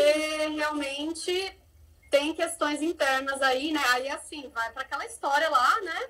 [0.55, 1.59] realmente
[2.11, 3.83] tem questões internas aí, né?
[3.91, 6.09] Aí assim, vai para aquela história lá, né?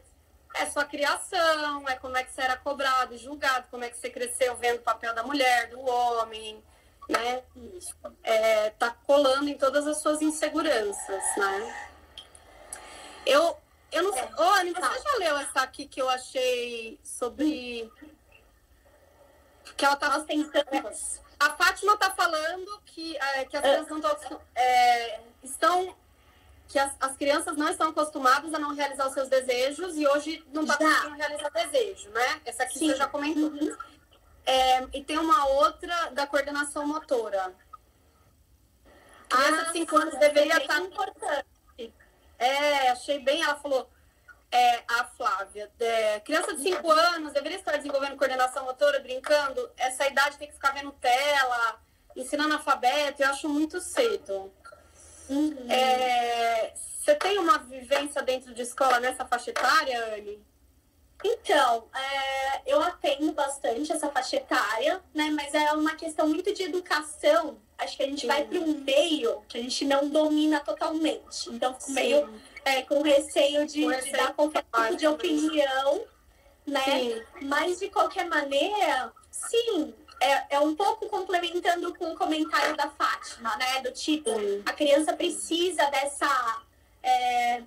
[0.54, 4.08] É sua criação, é como é que você era cobrado julgado, como é que você
[4.08, 6.62] cresceu vendo o papel da mulher, do homem,
[7.08, 7.42] né?
[8.22, 11.88] É, tá colando em todas as suas inseguranças, né?
[13.26, 13.56] Eu,
[13.92, 14.22] eu não sei.
[14.22, 14.40] É.
[14.40, 14.98] Ô, Anne, você tá.
[14.98, 17.90] já leu essa aqui que eu achei sobre.
[19.76, 20.08] Que ela tá.
[20.08, 21.20] Nós tentamos.
[21.38, 24.40] A Fátima tá falando que, é, que as crianças não estão.
[24.54, 25.94] É, estão
[26.68, 30.44] que as, as, crianças não estão acostumadas a não realizar os seus desejos e hoje
[30.52, 32.42] não está conseguindo realizar desejo, né?
[32.44, 32.90] Essa aqui Sim.
[32.90, 33.50] você já comentou.
[33.50, 33.76] Uhum.
[34.44, 37.54] É, e tem uma outra da coordenação motora.
[39.28, 40.74] Criança ah, de 5 anos deveria estar.
[40.74, 41.94] Tá importante.
[42.38, 43.42] É, achei bem.
[43.42, 43.88] Ela falou,
[44.50, 49.70] é, a Flávia, é, criança de 5 anos deveria estar desenvolvendo coordenação motora, brincando.
[49.76, 51.80] Essa idade tem que ficar vendo tela,
[52.16, 54.50] ensinando alfabeto, eu acho muito cedo.
[55.28, 55.70] Uhum.
[55.70, 60.42] É, você tem uma vivência dentro de escola nessa faixa etária, Anne?
[61.24, 65.30] Então, é, eu atendo bastante essa faixa etária, né?
[65.30, 67.58] Mas é uma questão muito de educação.
[67.76, 68.26] Acho que a gente Sim.
[68.28, 71.50] vai para um meio que a gente não domina totalmente.
[71.50, 72.28] Então, fico meio
[72.64, 76.04] é, com receio de, de dar qualquer tipo de opinião,
[76.66, 76.84] né?
[76.84, 77.22] Sim.
[77.42, 83.56] Mas, de qualquer maneira, sim, é, é um pouco complementando com o comentário da Fátima,
[83.56, 83.80] né?
[83.80, 84.30] Do tipo,
[84.66, 86.62] a criança precisa dessa.
[87.02, 87.62] É,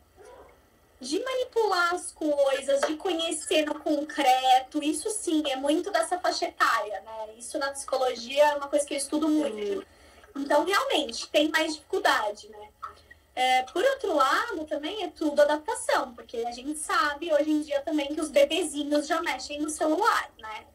[0.99, 7.01] de manipular as coisas, de conhecer no concreto, isso sim, é muito dessa faixa etária,
[7.01, 7.33] né?
[7.39, 9.83] Isso na psicologia é uma coisa que eu estudo muito.
[10.35, 12.69] Então, realmente, tem mais dificuldade, né?
[13.33, 17.81] É, por outro lado, também é tudo adaptação, porque a gente sabe hoje em dia
[17.81, 20.65] também que os bebezinhos já mexem no celular, né?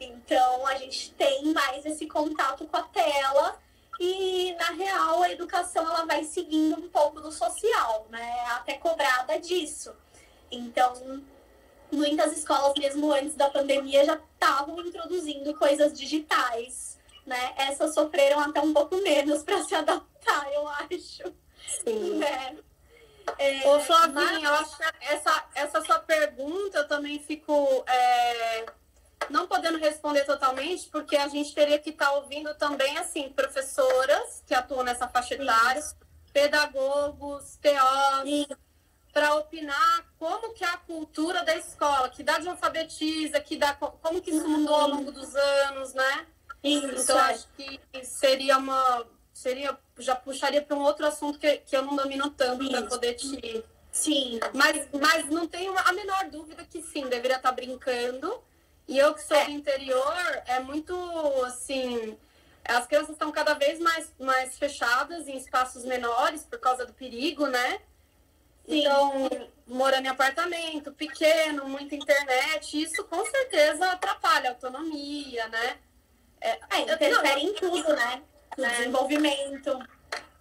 [0.00, 3.58] Então, a gente tem mais esse contato com a tela
[3.98, 8.40] e, na real, a educação ela vai seguindo um pouco do social, né?
[8.50, 9.92] Até cobrada disso.
[10.50, 11.22] Então,
[11.90, 17.54] muitas escolas, mesmo antes da pandemia, já estavam introduzindo coisas digitais, né?
[17.56, 21.34] Essas sofreram até um pouco menos para se adaptar, eu acho.
[21.84, 22.18] Sim.
[22.18, 22.56] Né?
[23.36, 24.42] É, Ô, Flavinha, mas...
[24.42, 28.66] eu acho que essa, essa sua pergunta eu também fico é,
[29.30, 34.42] não podendo responder totalmente, porque a gente teria que estar tá ouvindo também, assim, professoras
[34.46, 35.82] que atuam nessa faixa etária,
[36.32, 38.56] pedagogos, TOs,
[39.12, 44.20] para opinar como que é a cultura da escola, que idade alfabetiza, que dá, como
[44.20, 46.26] que isso mudou ao longo dos anos, né?
[46.62, 49.06] Isso, então, acho que seria uma...
[49.32, 53.14] Seria, já puxaria para um outro assunto que, que eu não domino tanto para poder
[53.14, 53.64] te...
[53.92, 54.40] Sim.
[54.52, 58.42] Mas, mas não tenho a menor dúvida que sim, deveria estar tá brincando
[58.88, 59.44] e eu que sou é.
[59.44, 60.94] do interior, é muito
[61.44, 62.18] assim.
[62.64, 67.46] As crianças estão cada vez mais, mais fechadas em espaços menores por causa do perigo,
[67.46, 67.80] né?
[68.66, 68.80] Sim.
[68.80, 69.30] Então,
[69.66, 75.78] morando em apartamento pequeno, muita internet, isso com certeza atrapalha a autonomia, né?
[76.40, 78.22] É, é interfere em tudo, né?
[78.56, 78.70] No é.
[78.70, 79.78] desenvolvimento.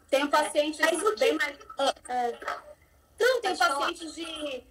[0.09, 0.79] Tem pacientes
[1.19, 1.57] bem mais.
[1.77, 2.39] Ah, é.
[3.19, 4.63] Não, tem pacientes de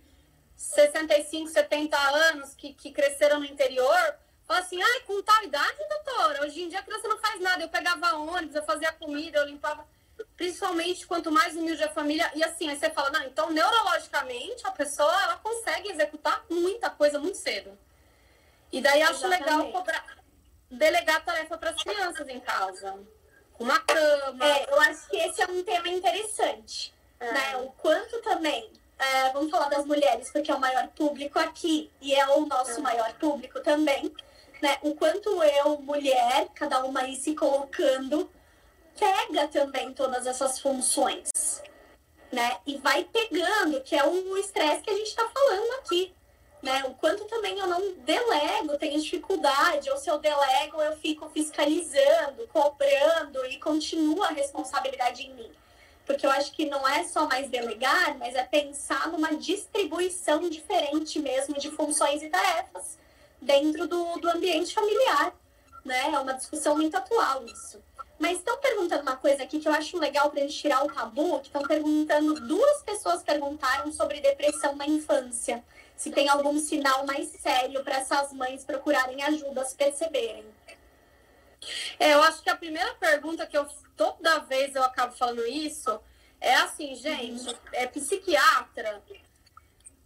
[0.56, 6.44] 65, 70 anos que, que cresceram no interior, fala assim, ai, com tal idade, doutora,
[6.44, 7.62] hoje em dia a criança não faz nada.
[7.62, 9.86] Eu pegava ônibus, eu fazia comida, eu limpava.
[10.34, 12.30] Principalmente quanto mais humilde a família.
[12.34, 17.18] E assim, aí você fala, não, então neurologicamente a pessoa ela consegue executar muita coisa
[17.18, 17.78] muito cedo.
[18.72, 19.44] E daí acho Exatamente.
[19.44, 20.18] legal cobrar,
[20.70, 22.98] delegar tarefa para as crianças em casa.
[23.58, 24.44] Uma cama.
[24.44, 26.94] É, eu acho que esse é um tema interessante.
[27.20, 27.32] É.
[27.32, 27.56] Né?
[27.58, 32.14] O quanto também é, vamos falar das mulheres, porque é o maior público aqui e
[32.14, 34.12] é o nosso maior público também.
[34.62, 34.78] Né?
[34.82, 38.30] O quanto eu, mulher, cada uma aí se colocando,
[38.98, 41.30] pega também todas essas funções.
[42.32, 42.56] Né?
[42.66, 46.14] E vai pegando, que é o estresse que a gente está falando aqui.
[46.62, 46.82] Né?
[46.86, 52.48] O quanto também eu não delego, tenho dificuldade, ou se eu delego, eu fico fiscalizando,
[52.48, 55.52] cobrando e continua a responsabilidade em mim
[56.06, 61.18] porque eu acho que não é só mais delegar, mas é pensar numa distribuição diferente
[61.18, 62.96] mesmo de funções e tarefas
[63.42, 65.34] dentro do, do ambiente familiar,
[65.84, 66.10] né?
[66.12, 67.82] É uma discussão muito atual isso.
[68.18, 70.90] Mas estão perguntando uma coisa aqui que eu acho legal para a gente tirar o
[70.90, 75.62] tabu, que estão perguntando, duas pessoas perguntaram sobre depressão na infância.
[75.96, 80.44] Se tem algum sinal mais sério para essas mães procurarem ajuda se perceberem.
[81.98, 86.00] É, eu acho que a primeira pergunta que eu toda vez eu acabo falando isso
[86.40, 87.58] é assim, gente, uhum.
[87.72, 89.02] é psiquiatra.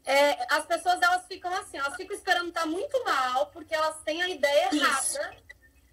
[0.05, 4.23] É, as pessoas elas ficam assim, elas ficam esperando estar muito mal porque elas têm
[4.23, 5.37] a ideia errada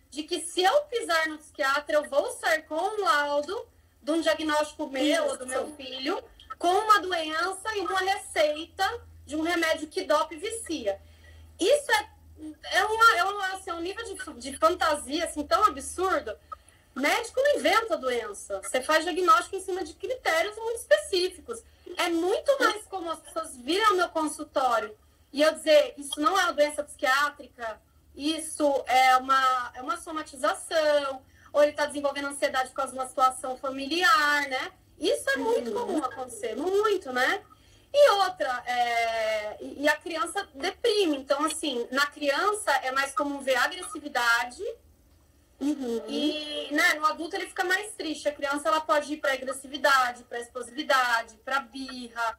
[0.09, 3.67] de que se eu pisar no psiquiatra eu vou sair com um laudo
[4.01, 6.23] de um diagnóstico meu ou do meu filho
[6.57, 10.99] com uma doença e uma receita de um remédio que dope e vicia.
[11.59, 12.09] Isso é
[12.71, 16.35] é, uma, é, uma, assim, é um nível de, de fantasia assim, tão absurdo.
[16.95, 18.59] Médico não inventa a doença.
[18.61, 21.63] Você faz diagnóstico em cima de critérios muito específicos.
[21.95, 24.95] É muito mais como as pessoas virem ao meu consultório
[25.31, 27.79] e eu dizer, isso não é uma doença psiquiátrica,
[28.15, 31.21] isso é uma, é uma somatização,
[31.53, 34.71] ou ele está desenvolvendo ansiedade por causa de uma situação familiar, né?
[34.99, 35.85] Isso é muito uhum.
[35.85, 37.41] comum acontecer, muito, né?
[37.93, 39.57] E outra, é...
[39.61, 41.17] e a criança deprime.
[41.17, 44.63] Então, assim, na criança é mais comum ver agressividade.
[45.59, 46.03] Uhum.
[46.07, 48.29] E né, no adulto ele fica mais triste.
[48.29, 52.37] A criança ela pode ir para agressividade, para explosividade, para birra,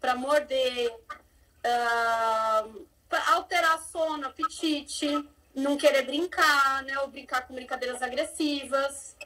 [0.00, 5.06] para morder, uh, pra alterar sono, apetite,
[5.54, 6.98] não querer brincar, né?
[7.00, 9.16] Ou brincar com brincadeiras agressivas.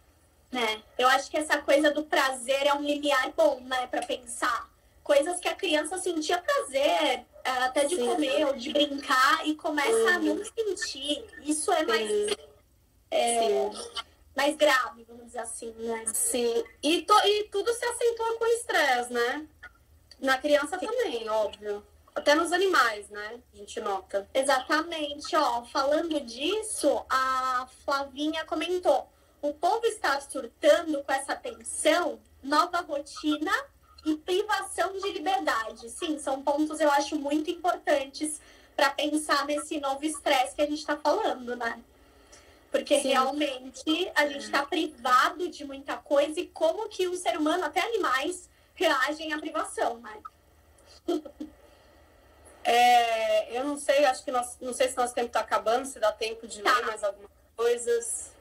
[0.53, 0.83] né?
[0.99, 4.69] Eu acho que essa coisa do prazer é um limiar bom, né, para pensar.
[5.11, 8.07] Coisas que a criança sentia prazer, é, até de Sim.
[8.07, 11.25] comer ou de brincar, e começa a não sentir.
[11.43, 12.37] Isso é mais.
[13.11, 13.71] É,
[14.37, 16.05] mais grave, vamos dizer assim, né?
[16.15, 16.63] Sim.
[16.81, 19.49] E, to, e tudo se acentua com estresse, né?
[20.21, 20.87] Na criança Sim.
[20.87, 21.85] também, óbvio.
[22.15, 23.41] Até nos animais, né?
[23.53, 24.31] A gente nota.
[24.33, 25.65] Exatamente, ó.
[25.65, 29.11] Falando disso, a Flavinha comentou:
[29.43, 33.53] o povo está surtando com essa tensão, nova rotina
[34.05, 35.91] e privação de liberdade.
[35.91, 38.41] Sim, são pontos eu acho muito importantes
[38.75, 41.79] para pensar nesse novo estresse que a gente está falando, né?
[42.71, 43.09] Porque Sim.
[43.09, 47.81] realmente a gente está privado de muita coisa e como que o ser humano, até
[47.81, 50.19] animais, reagem à privação, né?
[52.63, 55.99] É, eu não sei, acho que nós, não sei se nosso tempo está acabando, se
[55.99, 56.77] dá tempo de tá.
[56.77, 58.33] ler mais algumas coisas.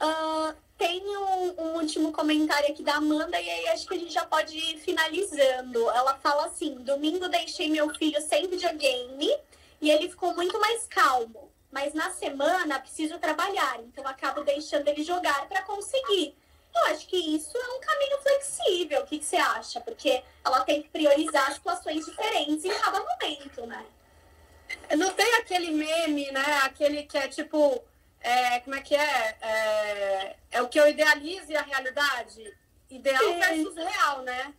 [0.00, 4.14] Uh, tem um, um, último comentário aqui da Amanda e aí acho que a gente
[4.14, 5.90] já pode ir finalizando.
[5.90, 9.36] Ela fala assim: domingo deixei meu filho sem videogame
[9.80, 11.50] e ele ficou muito mais calmo.
[11.70, 16.34] Mas na semana preciso trabalhar, então acabo deixando ele jogar para conseguir.
[16.74, 19.00] Eu acho que isso é um caminho flexível.
[19.02, 19.80] O que, que você acha?
[19.80, 23.84] Porque ela tem que priorizar situações diferentes em cada momento, né?
[24.96, 26.60] Não tem aquele meme, né?
[26.62, 27.82] Aquele que é tipo.
[28.28, 29.38] É, como é que é?
[29.40, 30.36] é?
[30.50, 30.60] é?
[30.60, 32.54] o que eu idealizo e a realidade?
[32.90, 33.38] Ideal Sim.
[33.38, 34.54] versus real, né?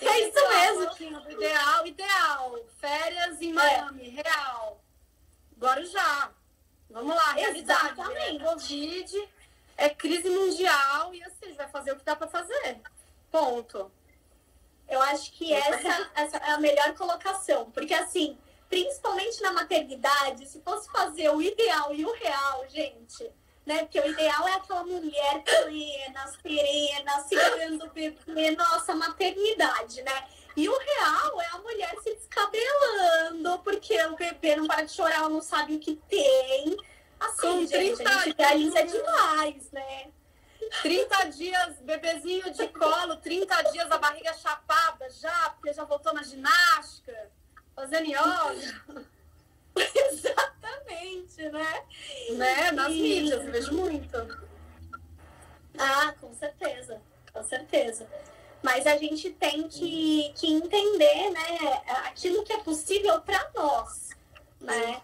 [0.00, 1.18] é isso mesmo.
[1.18, 2.58] Um ideal, ideal.
[2.78, 3.54] Férias em é.
[3.54, 4.22] Miami, é.
[4.22, 4.80] real.
[5.58, 6.30] Guarujá.
[6.90, 8.00] Vamos lá, realidade.
[8.00, 8.44] Exatamente.
[8.44, 9.28] Covid
[9.76, 12.80] é crise mundial e assim, vai fazer o que dá para fazer.
[13.32, 13.90] Ponto.
[14.88, 18.38] Eu acho que essa, essa é a melhor colocação, porque assim,
[18.72, 23.30] principalmente na maternidade, se fosse fazer o ideal e o real, gente,
[23.66, 23.80] né?
[23.80, 30.26] Porque o ideal é aquela mulher plena, serena, segurando o bebê, nossa, maternidade, né?
[30.56, 35.16] E o real é a mulher se descabelando, porque o bebê não para de chorar,
[35.16, 36.74] ela não sabe o que tem.
[37.20, 40.10] Assim, gente, a gente idealiza demais, né?
[40.80, 46.22] 30 dias, bebezinho de colo, 30 dias a barriga chapada já, porque já voltou na
[46.22, 47.30] ginástica,
[47.74, 49.04] fazendo yoga.
[50.10, 51.84] Exatamente, né?
[52.30, 52.72] Né?
[52.72, 53.00] Nas e...
[53.00, 54.16] mídias, vejo muito.
[55.78, 57.00] Ah, com certeza,
[57.32, 58.06] com certeza.
[58.62, 64.10] Mas a gente tem que, que entender, né, aquilo que é possível para nós,
[64.60, 65.02] né?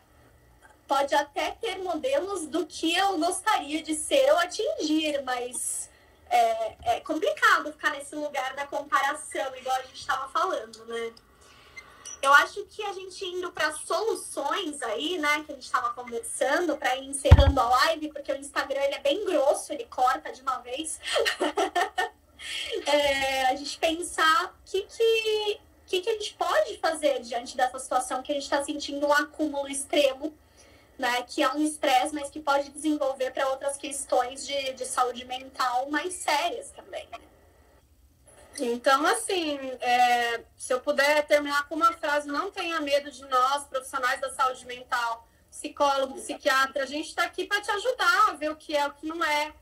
[0.89, 5.91] pode até ter modelos do que eu gostaria de ser ou atingir, mas
[6.31, 11.13] é, é complicado ficar nesse lugar da comparação, igual a gente estava falando, né?
[12.21, 16.77] Eu acho que a gente indo para soluções aí, né, que a gente estava conversando,
[16.77, 20.43] para ir encerrando a live, porque o Instagram ele é bem grosso, ele corta de
[20.43, 21.01] uma vez.
[22.87, 27.79] é, a gente pensar o que, que, que, que a gente pode fazer diante dessa
[27.79, 30.35] situação que a gente está sentindo um acúmulo extremo
[30.99, 35.25] né, que é um estresse, mas que pode desenvolver para outras questões de, de saúde
[35.25, 37.07] mental mais sérias também.
[38.65, 43.65] Então, assim, é, se eu puder terminar com uma frase, não tenha medo de nós,
[43.65, 48.51] profissionais da saúde mental, psicólogo, psiquiatra, a gente está aqui para te ajudar a ver
[48.51, 49.53] o que é, o que não é.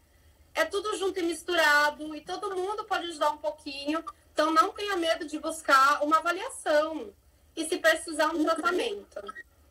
[0.54, 4.04] É tudo junto e misturado e todo mundo pode ajudar um pouquinho.
[4.32, 7.12] Então, não tenha medo de buscar uma avaliação
[7.54, 9.20] e se precisar um tratamento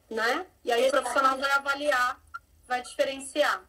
[0.10, 0.46] né?
[0.64, 2.20] E aí o profissional vai avaliar,
[2.68, 3.64] vai diferenciar.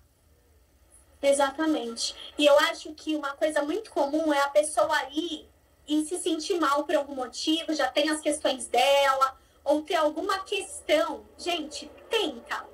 [1.23, 2.14] Exatamente.
[2.39, 5.49] E eu acho que uma coisa muito comum é a pessoa ir
[5.89, 10.41] e se sentir mal por algum motivo, já tem as questões dela, ou ter alguma
[10.41, 11.25] questão.
[11.39, 12.64] Gente, tenta.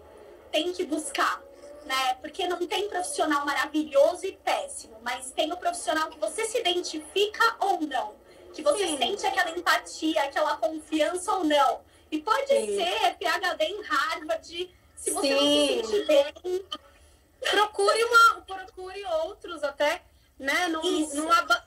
[0.51, 1.43] Tem que buscar,
[1.85, 2.15] né?
[2.21, 7.57] Porque não tem profissional maravilhoso e péssimo, mas tem o profissional que você se identifica
[7.61, 8.15] ou não.
[8.53, 8.99] Que você Sim.
[8.99, 11.81] sente aquela empatia, aquela confiança ou não.
[12.11, 12.77] E pode Sim.
[12.77, 15.35] ser PhD em Harvard, se você Sim.
[15.35, 16.65] não se sentir bem.
[17.51, 20.03] Procure, uma, procure outros até,
[20.39, 20.69] né?
[20.69, 21.17] Num, isso.
[21.17, 21.65] Numa,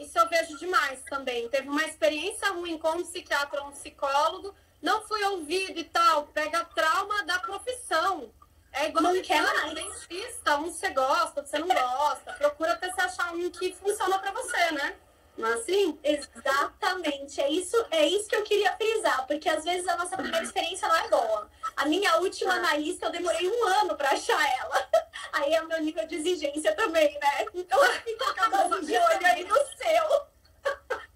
[0.00, 1.48] isso eu vejo demais também.
[1.48, 6.26] Teve uma experiência ruim com um psiquiatra ou um psicólogo, não fui ouvido e tal.
[6.28, 8.32] Pega trauma da profissão.
[8.72, 9.74] É igual não quer mais.
[9.74, 12.32] dentista, um você gosta, você não gosta.
[12.34, 14.96] Procura até se achar um que funciona para você, né?
[15.38, 15.98] Não é assim?
[16.02, 17.40] Exatamente.
[17.40, 20.88] É isso, é isso que eu queria frisar, porque às vezes a nossa primeira experiência
[20.88, 21.48] não é boa.
[21.76, 22.56] A minha última ah.
[22.56, 24.88] analista, eu demorei um ano para achar ela.
[25.32, 27.46] Aí é o meu nível de exigência também, né?
[27.54, 30.26] Então fica acabando de olho aí no seu.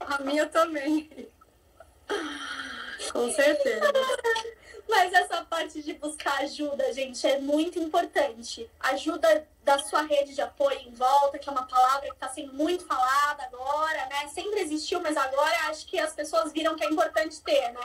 [0.00, 1.28] A minha também.
[3.12, 3.92] Com certeza.
[4.88, 8.68] Mas essa parte de buscar ajuda, gente, é muito importante.
[8.80, 12.52] Ajuda da sua rede de apoio em volta, que é uma palavra que está sendo
[12.52, 14.28] muito falada agora, né?
[14.28, 17.80] Sempre existiu, mas agora acho que as pessoas viram que é importante ter, né?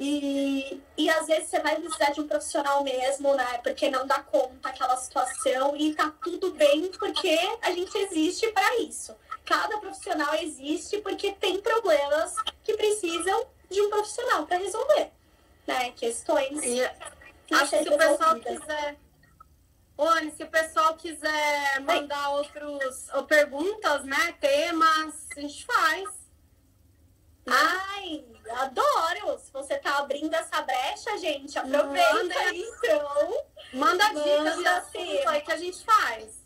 [0.00, 3.58] E, e às vezes você vai precisar de um profissional mesmo, né?
[3.62, 8.78] Porque não dá conta aquela situação e tá tudo bem porque a gente existe para
[8.78, 9.14] isso.
[9.44, 15.10] Cada profissional existe porque tem problemas que precisam de um profissional para resolver,
[15.68, 15.92] né?
[15.92, 16.64] Questões.
[16.64, 16.82] E,
[17.54, 18.96] acho que se o pessoal quiser.
[19.98, 24.32] Oi, se o pessoal quiser mandar outros ou perguntas, né?
[24.40, 26.08] Temas, a gente faz.
[27.46, 29.38] Ai, adoro!
[29.38, 33.44] Se você tá abrindo essa brecha, gente, aproveita manda, então.
[33.72, 36.44] Manda dicas de assunto aí que a gente faz.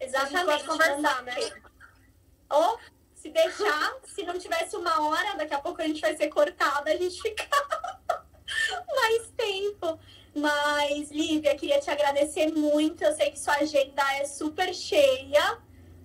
[0.00, 0.36] Exatamente.
[0.36, 1.34] A gente pode conversar, né?
[2.50, 2.80] Ou
[3.14, 6.90] se deixar, se não tivesse uma hora, daqui a pouco a gente vai ser cortada,
[6.90, 7.46] a gente fica
[9.46, 9.98] tempo.
[10.34, 13.02] Mas, Lívia, queria te agradecer muito.
[13.02, 15.58] Eu sei que sua agenda é super cheia,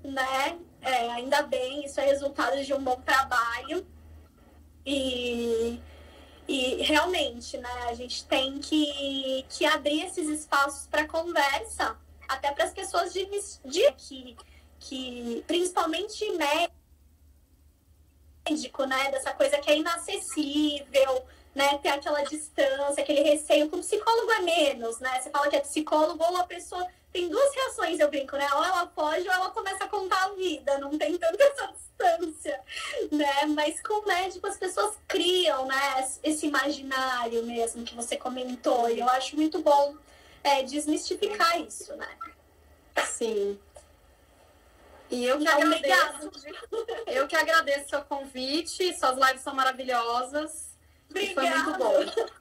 [0.03, 0.57] né?
[0.81, 3.85] É, ainda bem, isso é resultado de um bom trabalho.
[4.85, 5.79] E,
[6.47, 12.63] e realmente, né, a gente tem que, que abrir esses espaços para conversa, até para
[12.63, 13.25] as pessoas de,
[13.65, 14.35] de que,
[14.79, 16.25] que, principalmente
[18.45, 23.69] médico, né, dessa coisa que é inacessível, né, ter aquela distância, aquele receio.
[23.69, 25.19] Com psicólogo é menos, né?
[25.19, 28.47] Você fala que é psicólogo ou a pessoa tem duas reações, eu brinco, né?
[28.53, 32.61] Ou ela foge ou ela começa a contar a vida, não tem tanta essa distância,
[33.11, 33.45] né?
[33.47, 36.09] Mas com o médico as pessoas criam, né?
[36.23, 39.95] Esse imaginário mesmo que você comentou, e eu acho muito bom
[40.43, 42.07] é, desmistificar isso, né?
[43.05, 43.59] Sim.
[45.09, 46.31] E eu que agradeço.
[47.05, 50.70] Eu que agradeço o seu convite, suas lives são maravilhosas.
[51.11, 51.33] Obrigada.
[51.33, 52.31] Foi muito bom.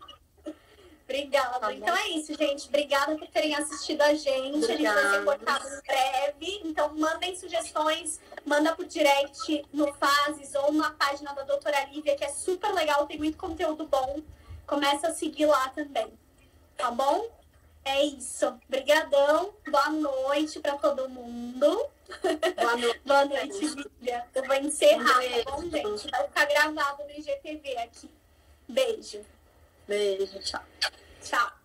[1.11, 1.59] Obrigada.
[1.59, 2.68] Tá então é isso, gente.
[2.68, 4.64] Obrigada por terem assistido a gente.
[4.64, 5.01] Obrigada.
[5.01, 6.61] A gente vai ser cortado em breve.
[6.64, 12.25] Então, mandem sugestões, manda por direct no Fases ou na página da doutora Lívia, que
[12.25, 14.21] é super legal, tem muito conteúdo bom.
[14.66, 16.12] Começa a seguir lá também.
[16.77, 17.29] Tá bom?
[17.85, 18.47] É isso.
[18.68, 19.53] Obrigadão.
[19.68, 21.89] Boa noite para todo mundo.
[22.57, 24.25] Boa noite, Boa noite Lívia.
[24.33, 26.09] Eu vou encerrar, tá bom, gente?
[26.09, 28.11] Vai ficar gravado no IGTV aqui.
[28.75, 29.25] Beijo.
[29.89, 30.62] Beijo, tchau.
[31.23, 31.59] Tchau.